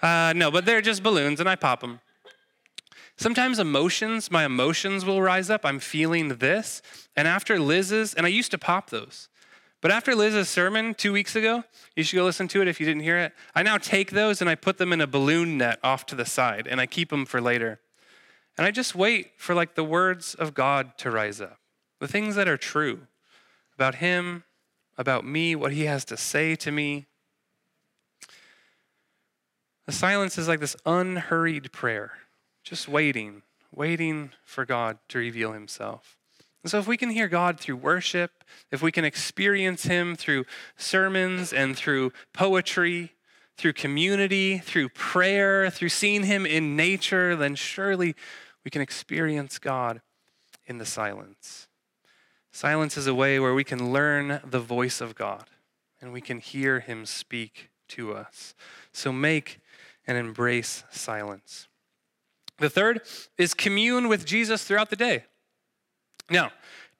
Uh, 0.00 0.32
no, 0.34 0.50
but 0.50 0.64
they're 0.64 0.80
just 0.80 1.02
balloons 1.02 1.40
and 1.40 1.48
I 1.48 1.56
pop 1.56 1.80
them. 1.80 2.00
Sometimes 3.18 3.58
emotions, 3.58 4.30
my 4.30 4.44
emotions 4.44 5.04
will 5.04 5.22
rise 5.22 5.48
up. 5.50 5.64
I'm 5.64 5.78
feeling 5.78 6.28
this. 6.28 6.82
And 7.14 7.26
after 7.26 7.58
Liz's, 7.58 8.14
and 8.14 8.26
I 8.26 8.28
used 8.28 8.50
to 8.50 8.58
pop 8.58 8.90
those, 8.90 9.28
but 9.80 9.90
after 9.90 10.14
Liz's 10.14 10.48
sermon 10.48 10.94
two 10.94 11.12
weeks 11.12 11.36
ago, 11.36 11.64
you 11.94 12.02
should 12.02 12.16
go 12.16 12.24
listen 12.24 12.48
to 12.48 12.62
it 12.62 12.68
if 12.68 12.80
you 12.80 12.86
didn't 12.86 13.02
hear 13.02 13.18
it. 13.18 13.32
I 13.54 13.62
now 13.62 13.78
take 13.78 14.10
those 14.10 14.40
and 14.40 14.48
I 14.48 14.54
put 14.54 14.78
them 14.78 14.92
in 14.92 15.00
a 15.00 15.06
balloon 15.06 15.58
net 15.58 15.78
off 15.82 16.06
to 16.06 16.14
the 16.14 16.24
side 16.24 16.66
and 16.66 16.80
I 16.80 16.86
keep 16.86 17.10
them 17.10 17.26
for 17.26 17.40
later. 17.40 17.80
And 18.56 18.66
I 18.66 18.70
just 18.70 18.94
wait 18.94 19.32
for 19.36 19.54
like 19.54 19.74
the 19.74 19.84
words 19.84 20.34
of 20.34 20.54
God 20.54 20.96
to 20.98 21.10
rise 21.10 21.40
up, 21.40 21.58
the 22.00 22.08
things 22.08 22.34
that 22.36 22.48
are 22.48 22.56
true 22.56 23.06
about 23.74 23.96
Him, 23.96 24.44
about 24.96 25.26
me, 25.26 25.54
what 25.54 25.72
He 25.72 25.84
has 25.84 26.04
to 26.06 26.16
say 26.16 26.56
to 26.56 26.70
me. 26.70 27.06
The 29.84 29.92
silence 29.92 30.38
is 30.38 30.48
like 30.48 30.60
this 30.60 30.76
unhurried 30.86 31.70
prayer 31.70 32.12
just 32.66 32.88
waiting, 32.88 33.42
waiting 33.72 34.32
for 34.44 34.64
God 34.64 34.98
to 35.10 35.18
reveal 35.18 35.52
himself. 35.52 36.15
And 36.66 36.70
so, 36.72 36.80
if 36.80 36.88
we 36.88 36.96
can 36.96 37.10
hear 37.10 37.28
God 37.28 37.60
through 37.60 37.76
worship, 37.76 38.42
if 38.72 38.82
we 38.82 38.90
can 38.90 39.04
experience 39.04 39.84
Him 39.84 40.16
through 40.16 40.46
sermons 40.76 41.52
and 41.52 41.76
through 41.76 42.12
poetry, 42.32 43.12
through 43.56 43.74
community, 43.74 44.58
through 44.58 44.88
prayer, 44.88 45.70
through 45.70 45.90
seeing 45.90 46.24
Him 46.24 46.44
in 46.44 46.74
nature, 46.74 47.36
then 47.36 47.54
surely 47.54 48.16
we 48.64 48.72
can 48.72 48.82
experience 48.82 49.60
God 49.60 50.00
in 50.66 50.78
the 50.78 50.84
silence. 50.84 51.68
Silence 52.50 52.96
is 52.96 53.06
a 53.06 53.14
way 53.14 53.38
where 53.38 53.54
we 53.54 53.62
can 53.62 53.92
learn 53.92 54.40
the 54.44 54.58
voice 54.58 55.00
of 55.00 55.14
God 55.14 55.44
and 56.00 56.12
we 56.12 56.20
can 56.20 56.40
hear 56.40 56.80
Him 56.80 57.06
speak 57.06 57.70
to 57.90 58.12
us. 58.12 58.56
So, 58.90 59.12
make 59.12 59.60
and 60.04 60.18
embrace 60.18 60.82
silence. 60.90 61.68
The 62.58 62.68
third 62.68 63.02
is 63.38 63.54
commune 63.54 64.08
with 64.08 64.26
Jesus 64.26 64.64
throughout 64.64 64.90
the 64.90 64.96
day. 64.96 65.26
Now, 66.30 66.50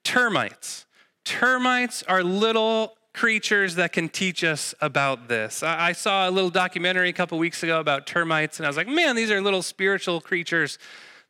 termites. 0.05 0.87
Termites 1.25 2.03
are 2.05 2.23
little 2.23 2.97
creatures 3.13 3.77
that 3.77 3.93
can 3.93 4.09
teach 4.09 4.45
us 4.45 4.75
about 4.81 5.27
this. 5.27 5.63
I, 5.63 5.93
saw 5.93 6.29
a 6.29 6.31
little 6.31 6.51
documentary 6.51 7.09
a 7.09 7.13
couple 7.15 7.39
weeks 7.39 7.63
ago 7.63 7.81
about 7.81 8.07
termites, 8.07 8.59
and 8.59 8.67
I 8.67 8.69
was 8.69 8.77
like, 8.77 8.87
man, 8.87 9.17
these 9.17 9.31
are 9.31 9.41
little 9.41 9.63
spiritual 9.63 10.21
creatures. 10.21 10.79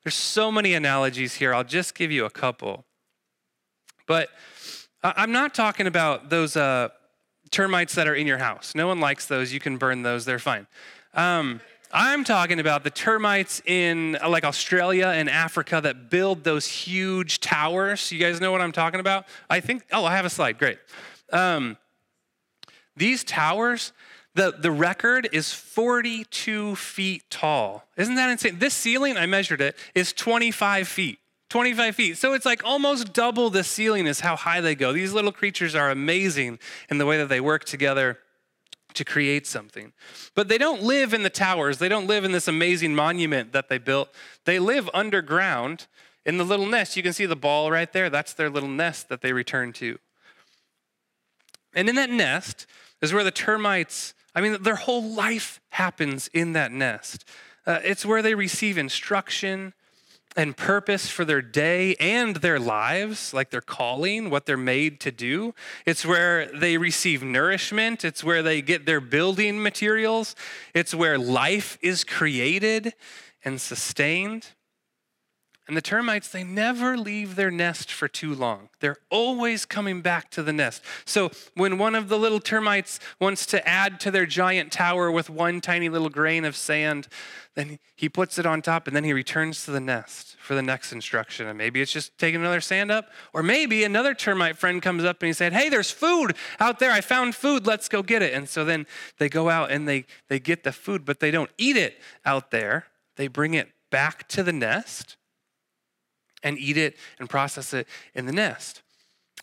There's 0.02 0.16
so 0.16 0.50
many 0.50 0.74
analogies 0.74 1.34
here. 1.34 1.54
I'll 1.54 1.64
just 1.64 1.94
give 1.94 2.10
you 2.10 2.24
a 2.24 2.30
couple. 2.30 2.84
But 4.06 4.28
I'm 5.02 5.32
not 5.32 5.54
talking 5.54 5.86
about 5.86 6.28
those 6.28 6.56
uh, 6.56 6.88
termites 7.50 7.94
that 7.94 8.08
are 8.08 8.14
in 8.14 8.26
your 8.26 8.38
house. 8.38 8.74
No 8.74 8.88
one 8.88 8.98
likes 8.98 9.26
those. 9.26 9.52
You 9.52 9.60
can 9.60 9.76
burn 9.78 10.02
those, 10.02 10.24
they're 10.24 10.38
fine. 10.38 10.66
Um, 11.14 11.60
I'm 11.92 12.24
talking 12.24 12.58
about 12.58 12.84
the 12.84 12.90
termites 12.90 13.62
in 13.64 14.18
uh, 14.22 14.28
like 14.28 14.44
Australia 14.44 15.08
and 15.08 15.30
Africa 15.30 15.80
that 15.82 16.10
build 16.10 16.44
those 16.44 16.66
huge 16.66 17.40
towers. 17.40 18.10
You 18.10 18.18
guys 18.18 18.40
know 18.40 18.52
what 18.52 18.60
I'm 18.60 18.72
talking 18.72 19.00
about? 19.00 19.26
I 19.48 19.60
think, 19.60 19.84
oh, 19.92 20.04
I 20.04 20.16
have 20.16 20.24
a 20.24 20.30
slide. 20.30 20.58
Great. 20.58 20.78
Um, 21.32 21.76
these 22.96 23.22
towers, 23.24 23.92
the, 24.34 24.54
the 24.58 24.70
record 24.70 25.28
is 25.32 25.52
42 25.52 26.76
feet 26.76 27.24
tall. 27.30 27.86
Isn't 27.96 28.16
that 28.16 28.30
insane? 28.30 28.58
This 28.58 28.74
ceiling, 28.74 29.16
I 29.16 29.26
measured 29.26 29.60
it, 29.60 29.76
is 29.94 30.12
25 30.12 30.88
feet. 30.88 31.18
25 31.48 31.94
feet. 31.94 32.16
So 32.16 32.32
it's 32.32 32.44
like 32.44 32.64
almost 32.64 33.12
double 33.12 33.50
the 33.50 33.62
ceiling 33.62 34.06
is 34.06 34.20
how 34.20 34.34
high 34.34 34.60
they 34.60 34.74
go. 34.74 34.92
These 34.92 35.12
little 35.12 35.30
creatures 35.30 35.74
are 35.76 35.90
amazing 35.90 36.58
in 36.90 36.98
the 36.98 37.06
way 37.06 37.18
that 37.18 37.28
they 37.28 37.40
work 37.40 37.64
together 37.64 38.18
to 38.96 39.04
create 39.04 39.46
something. 39.46 39.92
But 40.34 40.48
they 40.48 40.58
don't 40.58 40.82
live 40.82 41.14
in 41.14 41.22
the 41.22 41.30
towers, 41.30 41.78
they 41.78 41.88
don't 41.88 42.06
live 42.06 42.24
in 42.24 42.32
this 42.32 42.48
amazing 42.48 42.94
monument 42.94 43.52
that 43.52 43.68
they 43.68 43.78
built. 43.78 44.08
They 44.44 44.58
live 44.58 44.90
underground 44.92 45.86
in 46.24 46.38
the 46.38 46.44
little 46.44 46.66
nest. 46.66 46.96
You 46.96 47.02
can 47.02 47.12
see 47.12 47.26
the 47.26 47.36
ball 47.36 47.70
right 47.70 47.92
there. 47.92 48.10
That's 48.10 48.34
their 48.34 48.50
little 48.50 48.68
nest 48.68 49.08
that 49.08 49.22
they 49.22 49.32
return 49.32 49.72
to. 49.74 49.98
And 51.74 51.88
in 51.88 51.94
that 51.94 52.10
nest 52.10 52.66
is 53.00 53.12
where 53.12 53.24
the 53.24 53.30
termites, 53.30 54.14
I 54.34 54.40
mean, 54.40 54.62
their 54.62 54.76
whole 54.76 55.02
life 55.02 55.60
happens 55.70 56.28
in 56.32 56.52
that 56.54 56.72
nest. 56.72 57.24
Uh, 57.66 57.80
it's 57.84 58.06
where 58.06 58.22
they 58.22 58.34
receive 58.34 58.78
instruction, 58.78 59.74
and 60.36 60.56
purpose 60.56 61.08
for 61.08 61.24
their 61.24 61.40
day 61.40 61.94
and 61.96 62.36
their 62.36 62.60
lives, 62.60 63.32
like 63.32 63.50
their 63.50 63.60
calling, 63.60 64.28
what 64.28 64.46
they're 64.46 64.56
made 64.56 65.00
to 65.00 65.10
do. 65.10 65.54
It's 65.86 66.04
where 66.04 66.46
they 66.46 66.76
receive 66.76 67.22
nourishment, 67.22 68.04
it's 68.04 68.22
where 68.22 68.42
they 68.42 68.60
get 68.60 68.84
their 68.86 69.00
building 69.00 69.62
materials, 69.62 70.36
it's 70.74 70.94
where 70.94 71.18
life 71.18 71.78
is 71.80 72.04
created 72.04 72.92
and 73.44 73.60
sustained. 73.60 74.48
And 75.68 75.76
the 75.76 75.82
termites, 75.82 76.28
they 76.28 76.44
never 76.44 76.96
leave 76.96 77.34
their 77.34 77.50
nest 77.50 77.90
for 77.90 78.06
too 78.06 78.32
long. 78.32 78.68
They're 78.78 78.98
always 79.10 79.64
coming 79.64 80.00
back 80.00 80.30
to 80.30 80.42
the 80.44 80.52
nest. 80.52 80.80
So 81.04 81.32
when 81.54 81.76
one 81.76 81.96
of 81.96 82.08
the 82.08 82.18
little 82.18 82.38
termites 82.38 83.00
wants 83.20 83.46
to 83.46 83.66
add 83.68 83.98
to 84.00 84.12
their 84.12 84.26
giant 84.26 84.70
tower 84.70 85.10
with 85.10 85.28
one 85.28 85.60
tiny 85.60 85.88
little 85.88 86.08
grain 86.08 86.44
of 86.44 86.54
sand, 86.54 87.08
then 87.56 87.80
he 87.96 88.08
puts 88.08 88.38
it 88.38 88.46
on 88.46 88.62
top 88.62 88.86
and 88.86 88.94
then 88.94 89.02
he 89.02 89.12
returns 89.12 89.64
to 89.64 89.72
the 89.72 89.80
nest 89.80 90.36
for 90.38 90.54
the 90.54 90.62
next 90.62 90.92
instruction. 90.92 91.48
And 91.48 91.58
maybe 91.58 91.80
it's 91.80 91.92
just 91.92 92.16
taking 92.16 92.40
another 92.40 92.60
sand 92.60 92.92
up. 92.92 93.10
Or 93.32 93.42
maybe 93.42 93.82
another 93.82 94.14
termite 94.14 94.56
friend 94.56 94.80
comes 94.80 95.02
up 95.02 95.20
and 95.20 95.26
he 95.26 95.32
said, 95.32 95.52
Hey, 95.52 95.68
there's 95.68 95.90
food 95.90 96.36
out 96.60 96.78
there. 96.78 96.92
I 96.92 97.00
found 97.00 97.34
food. 97.34 97.66
Let's 97.66 97.88
go 97.88 98.04
get 98.04 98.22
it. 98.22 98.34
And 98.34 98.48
so 98.48 98.64
then 98.64 98.86
they 99.18 99.28
go 99.28 99.48
out 99.48 99.72
and 99.72 99.88
they, 99.88 100.04
they 100.28 100.38
get 100.38 100.62
the 100.62 100.70
food, 100.70 101.04
but 101.04 101.18
they 101.18 101.32
don't 101.32 101.50
eat 101.58 101.76
it 101.76 101.98
out 102.24 102.52
there. 102.52 102.86
They 103.16 103.26
bring 103.26 103.54
it 103.54 103.70
back 103.90 104.28
to 104.28 104.44
the 104.44 104.52
nest 104.52 105.16
and 106.46 106.58
eat 106.58 106.76
it 106.76 106.96
and 107.18 107.28
process 107.28 107.74
it 107.74 107.88
in 108.14 108.24
the 108.26 108.32
nest. 108.32 108.82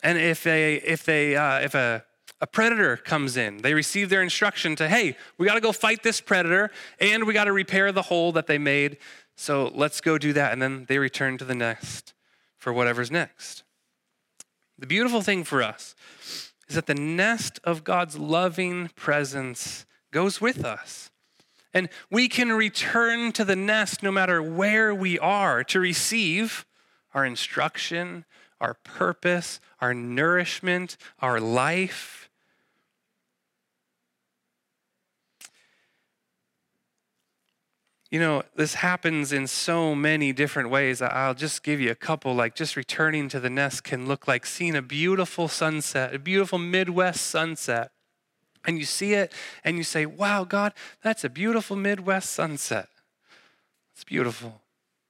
And 0.02 0.18
if 0.18 0.42
they, 0.42 0.76
if 0.76 1.04
they, 1.04 1.36
uh, 1.36 1.60
if 1.60 1.76
a, 1.76 2.04
a 2.40 2.48
predator 2.48 2.96
comes 2.96 3.36
in, 3.36 3.58
they 3.58 3.74
receive 3.74 4.10
their 4.10 4.22
instruction 4.22 4.76
to, 4.78 4.88
hey, 4.88 5.18
we 5.38 5.46
got 5.46 5.56
to 5.56 5.62
go 5.62 5.74
fight 5.74 6.02
this 6.02 6.22
predator 6.22 6.72
and 7.00 7.26
we 7.26 7.34
got 7.34 7.46
to 7.46 7.52
repair 7.52 7.92
the 7.92 8.04
hole 8.04 8.32
that 8.32 8.48
they 8.48 8.58
made. 8.58 8.98
So 9.36 9.70
let's 9.76 10.00
go 10.00 10.18
do 10.18 10.32
that. 10.34 10.54
And 10.54 10.62
then 10.62 10.86
they 10.88 10.98
return 10.98 11.38
to 11.40 11.46
the 11.46 11.56
nest 11.56 12.14
for 12.58 12.72
whatever's 12.72 13.12
next. 13.12 13.64
The 14.80 14.88
beautiful 14.88 15.22
thing 15.22 15.44
for 15.44 15.62
us 15.62 15.96
is 16.70 16.76
that 16.76 16.88
the 16.88 16.96
nest 16.96 17.60
of 17.66 17.84
God's 17.84 18.18
loving 18.18 18.90
presence 18.96 19.86
goes 20.12 20.40
with 20.40 20.64
us. 20.64 21.12
And 21.74 21.90
we 22.10 22.30
can 22.30 22.52
return 22.52 23.34
to 23.34 23.44
the 23.44 23.56
nest 23.56 24.04
no 24.04 24.12
matter 24.12 24.42
where 24.42 24.96
we 24.96 25.20
are 25.20 25.64
to 25.66 25.80
receive 25.80 26.66
our 27.14 27.26
instruction, 27.26 28.26
our 28.60 28.74
purpose, 28.74 29.60
our 29.82 29.94
nourishment, 29.94 30.98
our 31.20 31.40
life. 31.40 32.24
you 38.14 38.20
know, 38.20 38.44
this 38.56 38.76
happens 38.76 39.34
in 39.34 39.48
so 39.48 39.96
many 39.96 40.32
different 40.32 40.70
ways. 40.70 41.02
I'll 41.02 41.34
just 41.34 41.64
give 41.64 41.82
you 41.82 41.90
a 41.90 41.96
couple. 41.96 42.36
Like, 42.36 42.54
just 42.54 42.76
returning 42.76 43.28
to 43.30 43.40
the 43.40 43.50
nest 43.50 43.84
can 43.84 44.06
look 44.06 44.28
like 44.28 44.46
seeing 44.46 44.76
a 44.76 44.84
beautiful 44.84 45.48
sunset, 45.48 46.14
a 46.14 46.20
beautiful 46.20 46.60
Midwest 46.60 47.26
sunset. 47.26 47.90
And 48.66 48.78
you 48.78 48.86
see 48.86 49.16
it 49.16 49.34
and 49.64 49.78
you 49.78 49.84
say, 49.84 50.06
Wow, 50.06 50.44
God, 50.44 50.74
that's 51.02 51.24
a 51.24 51.30
beautiful 51.30 51.76
Midwest 51.76 52.30
sunset. 52.30 52.88
It's 53.96 54.04
beautiful. 54.04 54.62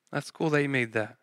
That's 0.09 0.31
cool 0.31 0.49
that 0.51 0.61
you 0.61 0.69
made 0.69 0.93
that. 0.93 1.17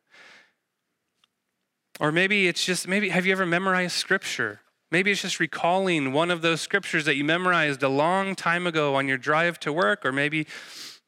Or 2.00 2.10
maybe 2.10 2.48
it's 2.48 2.64
just, 2.64 2.88
maybe, 2.88 3.10
have 3.10 3.26
you 3.26 3.32
ever 3.32 3.46
memorized 3.46 3.92
scripture? 3.92 4.60
Maybe 4.90 5.12
it's 5.12 5.22
just 5.22 5.38
recalling 5.38 6.12
one 6.12 6.32
of 6.32 6.42
those 6.42 6.60
scriptures 6.60 7.04
that 7.04 7.14
you 7.14 7.22
memorized 7.22 7.82
a 7.82 7.88
long 7.88 8.34
time 8.34 8.66
ago 8.66 8.96
on 8.96 9.06
your 9.06 9.18
drive 9.18 9.60
to 9.60 9.72
work, 9.72 10.04
or 10.04 10.10
maybe 10.10 10.46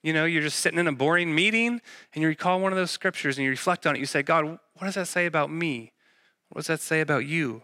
you 0.03 0.13
know, 0.13 0.25
you're 0.25 0.43
just 0.43 0.59
sitting 0.59 0.81
in 0.81 0.89
a 0.89 0.93
boring 0.93 1.35
meeting 1.35 1.81
and 2.13 2.23
you 2.23 2.29
recall 2.29 2.61
one 2.61 2.73
of 2.73 2.77
those 2.77 2.91
scriptures 2.91 3.39
and 3.39 3.45
you 3.45 3.51
reflect 3.51 3.87
on 3.87 3.95
it. 3.95 4.01
You 4.01 4.07
say, 4.07 4.23
God, 4.23 4.45
what 4.47 4.87
does 4.87 4.97
that 4.97 5.07
say 5.07 5.27
about 5.27 5.51
me? 5.51 5.93
What 6.49 6.61
does 6.61 6.67
that 6.67 6.81
say 6.81 7.01
about 7.01 7.25
you? 7.25 7.63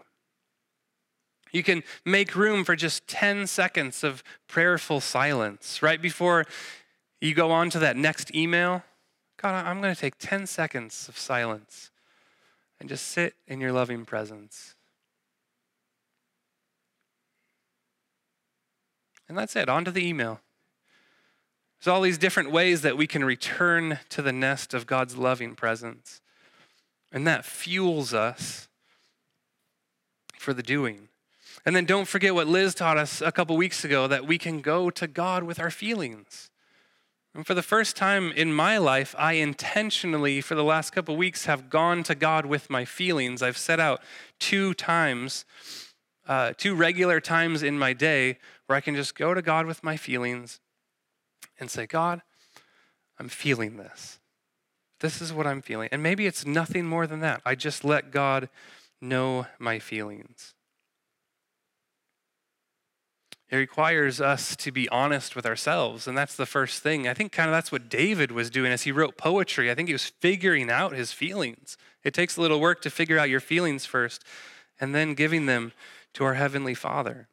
You 1.51 1.63
can 1.63 1.83
make 2.05 2.35
room 2.35 2.63
for 2.63 2.75
just 2.75 3.07
10 3.07 3.47
seconds 3.47 4.03
of 4.03 4.23
prayerful 4.47 5.01
silence 5.01 5.81
right 5.81 6.01
before 6.01 6.45
you 7.19 7.33
go 7.33 7.51
on 7.51 7.69
to 7.71 7.79
that 7.79 7.97
next 7.97 8.33
email. 8.33 8.83
God, 9.41 9.65
I'm 9.65 9.81
going 9.81 9.93
to 9.93 9.99
take 9.99 10.17
10 10.17 10.47
seconds 10.47 11.09
of 11.09 11.17
silence 11.17 11.91
and 12.79 12.89
just 12.89 13.07
sit 13.07 13.35
in 13.47 13.59
your 13.59 13.71
loving 13.71 14.05
presence. 14.05 14.75
And 19.27 19.37
that's 19.37 19.55
it, 19.55 19.69
on 19.69 19.85
to 19.85 19.91
the 19.91 20.05
email. 20.05 20.39
There's 21.79 21.93
all 21.93 22.01
these 22.01 22.17
different 22.17 22.51
ways 22.51 22.81
that 22.81 22.97
we 22.97 23.07
can 23.07 23.23
return 23.23 23.99
to 24.09 24.21
the 24.21 24.33
nest 24.33 24.73
of 24.73 24.87
God's 24.87 25.15
loving 25.15 25.55
presence. 25.55 26.21
And 27.11 27.25
that 27.27 27.45
fuels 27.45 28.13
us 28.13 28.67
for 30.37 30.53
the 30.53 30.63
doing. 30.63 31.09
And 31.65 31.75
then 31.75 31.85
don't 31.85 32.07
forget 32.07 32.33
what 32.33 32.47
Liz 32.47 32.73
taught 32.73 32.97
us 32.97 33.21
a 33.21 33.31
couple 33.31 33.55
weeks 33.55 33.83
ago 33.83 34.07
that 34.07 34.25
we 34.25 34.37
can 34.37 34.61
go 34.61 34.89
to 34.89 35.07
God 35.07 35.43
with 35.43 35.59
our 35.59 35.71
feelings. 35.71 36.49
And 37.35 37.45
for 37.45 37.53
the 37.53 37.61
first 37.63 37.95
time 37.95 38.31
in 38.31 38.53
my 38.53 38.77
life, 38.77 39.15
I 39.17 39.33
intentionally, 39.33 40.41
for 40.41 40.55
the 40.55 40.63
last 40.63 40.91
couple 40.91 41.15
weeks, 41.15 41.45
have 41.45 41.69
gone 41.69 42.03
to 42.03 42.15
God 42.15 42.45
with 42.45 42.69
my 42.69 42.85
feelings. 42.85 43.43
I've 43.43 43.57
set 43.57 43.79
out 43.79 44.01
two 44.39 44.73
times, 44.73 45.45
uh, 46.27 46.53
two 46.57 46.73
regular 46.75 47.19
times 47.19 47.61
in 47.61 47.77
my 47.77 47.93
day 47.93 48.39
where 48.65 48.75
I 48.77 48.81
can 48.81 48.95
just 48.95 49.15
go 49.15 49.33
to 49.33 49.41
God 49.41 49.67
with 49.67 49.83
my 49.83 49.95
feelings 49.95 50.59
and 51.59 51.69
say, 51.69 51.85
God, 51.85 52.21
I'm 53.19 53.29
feeling 53.29 53.77
this. 53.77 54.19
This 54.99 55.21
is 55.21 55.31
what 55.31 55.47
I'm 55.47 55.61
feeling. 55.61 55.89
And 55.91 56.01
maybe 56.01 56.25
it's 56.25 56.45
nothing 56.45 56.85
more 56.85 57.05
than 57.07 57.19
that. 57.21 57.41
I 57.45 57.55
just 57.55 57.83
let 57.83 58.11
God 58.11 58.49
know 59.01 59.45
my 59.59 59.79
feelings. 59.79 60.55
It 63.49 63.55
requires 63.55 64.21
us 64.21 64.55
to 64.57 64.71
be 64.71 64.87
honest 64.89 65.35
with 65.35 65.45
ourselves. 65.45 66.07
And 66.07 66.17
that's 66.17 66.35
the 66.35 66.45
first 66.45 66.83
thing. 66.83 67.07
I 67.07 67.15
think 67.15 67.31
kind 67.31 67.49
of 67.49 67.53
that's 67.53 67.71
what 67.71 67.89
David 67.89 68.31
was 68.31 68.49
doing 68.49 68.71
as 68.71 68.83
he 68.83 68.91
wrote 68.91 69.17
poetry. 69.17 69.71
I 69.71 69.75
think 69.75 69.89
he 69.89 69.93
was 69.93 70.05
figuring 70.05 70.69
out 70.69 70.93
his 70.93 71.11
feelings. 71.11 71.75
It 72.03 72.13
takes 72.13 72.37
a 72.37 72.41
little 72.41 72.59
work 72.59 72.81
to 72.83 72.89
figure 72.89 73.17
out 73.17 73.29
your 73.29 73.39
feelings 73.39 73.85
first 73.85 74.23
and 74.79 74.93
then 74.93 75.15
giving 75.15 75.47
them 75.47 75.71
to 76.13 76.23
our 76.23 76.35
Heavenly 76.35 76.75
Father. 76.75 77.27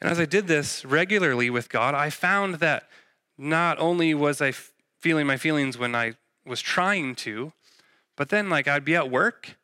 And 0.00 0.10
as 0.10 0.20
I 0.20 0.26
did 0.26 0.46
this 0.46 0.84
regularly 0.84 1.48
with 1.48 1.70
God, 1.70 1.94
I 1.94 2.10
found 2.10 2.56
that 2.56 2.88
not 3.38 3.78
only 3.78 4.14
was 4.14 4.42
I 4.42 4.52
feeling 5.00 5.26
my 5.26 5.36
feelings 5.36 5.78
when 5.78 5.94
I 5.94 6.14
was 6.44 6.60
trying 6.60 7.14
to, 7.16 7.52
but 8.16 8.28
then 8.28 8.50
like 8.50 8.68
I'd 8.68 8.84
be 8.84 8.96
at 8.96 9.10
work 9.10 9.56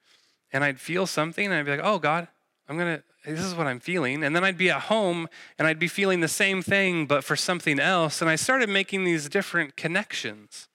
and 0.53 0.65
I'd 0.65 0.81
feel 0.81 1.07
something 1.07 1.45
and 1.45 1.55
I'd 1.55 1.67
be 1.67 1.71
like, 1.71 1.81
oh 1.85 1.99
God, 1.99 2.29
I'm 2.69 2.79
gonna, 2.79 3.03
this 3.25 3.45
is 3.45 3.55
what 3.55 3.67
I'm 3.67 3.81
feeling. 3.81 4.23
And 4.25 4.35
then 4.35 4.45
I'd 4.45 4.57
be 4.57 4.71
at 4.71 4.83
home 4.83 5.29
and 5.59 5.69
I'd 5.69 5.79
be 5.79 5.89
feeling 5.89 6.21
the 6.21 6.29
same 6.29 6.63
thing, 6.63 7.07
but 7.07 7.23
for 7.23 7.37
something 7.37 7.79
else. 7.79 8.21
And 8.21 8.31
I 8.31 8.37
started 8.37 8.69
making 8.69 9.05
these 9.05 9.29
different 9.29 9.77
connections. 9.77 10.69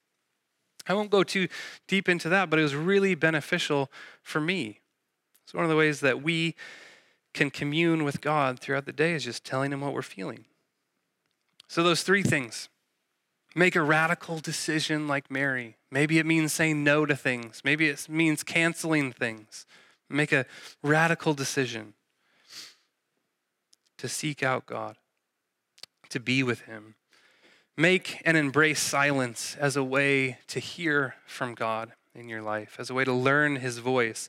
I 0.88 0.94
won't 0.94 1.10
go 1.10 1.24
too 1.24 1.48
deep 1.88 2.08
into 2.08 2.28
that, 2.28 2.48
but 2.48 2.58
it 2.58 2.62
was 2.62 2.74
really 2.74 3.14
beneficial 3.14 3.90
for 4.22 4.40
me. 4.40 4.80
It's 5.44 5.54
one 5.54 5.64
of 5.64 5.70
the 5.70 5.76
ways 5.76 6.00
that 6.00 6.22
we 6.22 6.54
can 7.34 7.50
commune 7.50 8.04
with 8.04 8.20
God 8.20 8.60
throughout 8.60 8.86
the 8.86 8.92
day 8.92 9.12
is 9.12 9.24
just 9.24 9.44
telling 9.44 9.72
Him 9.72 9.80
what 9.80 9.92
we're 9.92 10.02
feeling. 10.02 10.46
So, 11.68 11.82
those 11.82 12.02
three 12.02 12.22
things 12.22 12.68
make 13.54 13.74
a 13.74 13.82
radical 13.82 14.38
decision 14.38 15.08
like 15.08 15.30
Mary. 15.30 15.76
Maybe 15.90 16.18
it 16.18 16.26
means 16.26 16.52
saying 16.52 16.84
no 16.84 17.04
to 17.06 17.16
things, 17.16 17.62
maybe 17.64 17.88
it 17.88 18.08
means 18.08 18.42
canceling 18.42 19.12
things. 19.12 19.66
Make 20.08 20.30
a 20.30 20.46
radical 20.84 21.34
decision 21.34 21.94
to 23.98 24.08
seek 24.08 24.42
out 24.42 24.66
God, 24.66 24.96
to 26.10 26.20
be 26.20 26.42
with 26.42 26.62
Him. 26.62 26.94
Make 27.76 28.22
and 28.24 28.36
embrace 28.36 28.80
silence 28.80 29.56
as 29.58 29.76
a 29.76 29.84
way 29.84 30.38
to 30.48 30.60
hear 30.60 31.14
from 31.26 31.54
God 31.54 31.92
in 32.14 32.28
your 32.28 32.42
life, 32.42 32.76
as 32.78 32.88
a 32.88 32.94
way 32.94 33.04
to 33.04 33.12
learn 33.12 33.56
His 33.56 33.78
voice. 33.78 34.28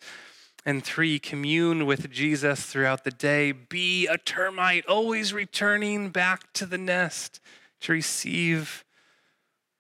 And 0.66 0.84
three, 0.84 1.18
commune 1.18 1.86
with 1.86 2.12
Jesus 2.12 2.66
throughout 2.66 3.06
the 3.06 3.12
day. 3.12 3.54
Be 3.54 4.06
a 4.08 4.18
termite, 4.18 4.86
always 4.86 5.34
returning 5.34 6.10
back 6.10 6.52
to 6.54 6.66
the 6.66 6.78
nest 6.78 7.40
to 7.82 7.94
receive 7.94 8.84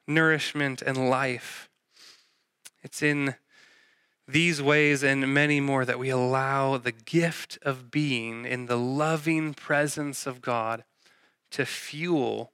nourishment 0.08 0.82
and 0.82 1.10
life. 1.10 1.67
It's 2.84 3.02
in 3.02 3.36
these 4.28 4.62
ways 4.62 5.04
and 5.04 5.34
many 5.34 5.62
more 5.62 5.86
that 5.86 6.00
we 6.00 6.10
allow 6.10 6.78
the 6.78 6.92
gift 6.92 7.58
of 7.62 7.90
being 7.90 8.46
in 8.46 8.66
the 8.66 8.78
loving 8.78 9.54
presence 9.54 10.28
of 10.28 10.42
God 10.42 10.84
to 11.52 11.66
fuel 11.66 12.52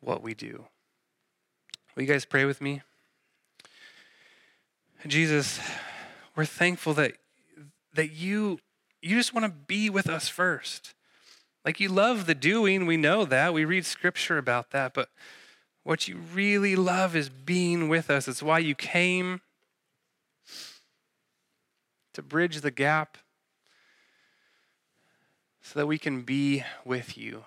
what 0.00 0.22
we 0.22 0.34
do. 0.34 0.66
Will 1.94 2.04
you 2.04 2.08
guys 2.08 2.24
pray 2.24 2.44
with 2.44 2.60
me? 2.60 2.82
Jesus, 5.06 5.58
we're 6.36 6.44
thankful 6.44 6.94
that 6.94 7.14
that 7.94 8.12
you 8.12 8.60
you 9.02 9.16
just 9.16 9.34
want 9.34 9.46
to 9.46 9.50
be 9.50 9.90
with 9.90 10.08
us 10.08 10.28
first. 10.28 10.94
Like 11.64 11.80
you 11.80 11.88
love 11.88 12.26
the 12.26 12.34
doing, 12.34 12.86
we 12.86 12.96
know 12.96 13.24
that. 13.24 13.52
We 13.52 13.64
read 13.64 13.84
scripture 13.84 14.38
about 14.38 14.70
that, 14.70 14.94
but 14.94 15.08
what 15.82 16.06
you 16.06 16.18
really 16.32 16.76
love 16.76 17.16
is 17.16 17.28
being 17.28 17.88
with 17.88 18.10
us. 18.10 18.28
It's 18.28 18.42
why 18.42 18.60
you 18.60 18.74
came 18.74 19.40
to 22.14 22.22
bridge 22.22 22.60
the 22.60 22.70
gap 22.70 23.18
so 25.62 25.78
that 25.78 25.86
we 25.86 25.98
can 25.98 26.22
be 26.22 26.64
with 26.84 27.16
you. 27.16 27.44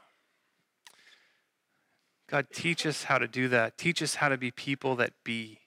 God, 2.27 2.47
teach 2.53 2.85
us 2.85 3.03
how 3.03 3.17
to 3.17 3.27
do 3.27 3.47
that. 3.49 3.77
Teach 3.77 4.01
us 4.01 4.15
how 4.15 4.29
to 4.29 4.37
be 4.37 4.51
people 4.51 4.95
that 4.95 5.13
be. 5.23 5.59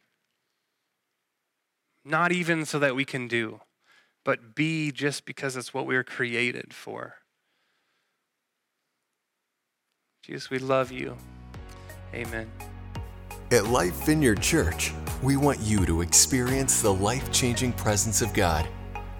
Not 2.04 2.32
even 2.32 2.64
so 2.64 2.78
that 2.78 2.96
we 2.96 3.04
can 3.04 3.28
do 3.28 3.60
but 4.26 4.56
be 4.56 4.90
just 4.90 5.24
because 5.24 5.56
it's 5.56 5.72
what 5.72 5.86
we 5.86 5.94
were 5.94 6.02
created 6.02 6.74
for. 6.74 7.14
Jesus, 10.20 10.50
we 10.50 10.58
love 10.58 10.90
you. 10.90 11.16
Amen. 12.12 12.50
At 13.52 13.66
Life 13.66 14.04
Vineyard 14.04 14.42
Church, 14.42 14.92
we 15.22 15.36
want 15.36 15.60
you 15.60 15.86
to 15.86 16.00
experience 16.00 16.82
the 16.82 16.92
life 16.92 17.30
changing 17.30 17.72
presence 17.74 18.20
of 18.20 18.34
God. 18.34 18.68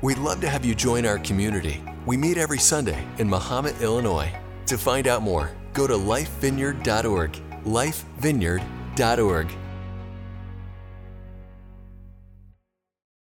We'd 0.07 0.19
love 0.19 0.41
to 0.43 0.49
have 0.49 0.65
you 0.65 0.77
join 0.77 1.05
our 1.05 1.19
community. 1.19 1.83
We 2.07 2.17
meet 2.17 2.39
every 2.39 2.61
Sunday 2.61 3.05
in 3.19 3.29
Mahomet, 3.29 3.81
Illinois. 3.81 4.33
To 4.67 4.79
find 4.79 5.09
out 5.09 5.21
more, 5.21 5.51
go 5.73 5.89
to 5.89 5.95
lifevineyard.org. 5.95 7.33
Lifevineyard.org. 7.65 9.53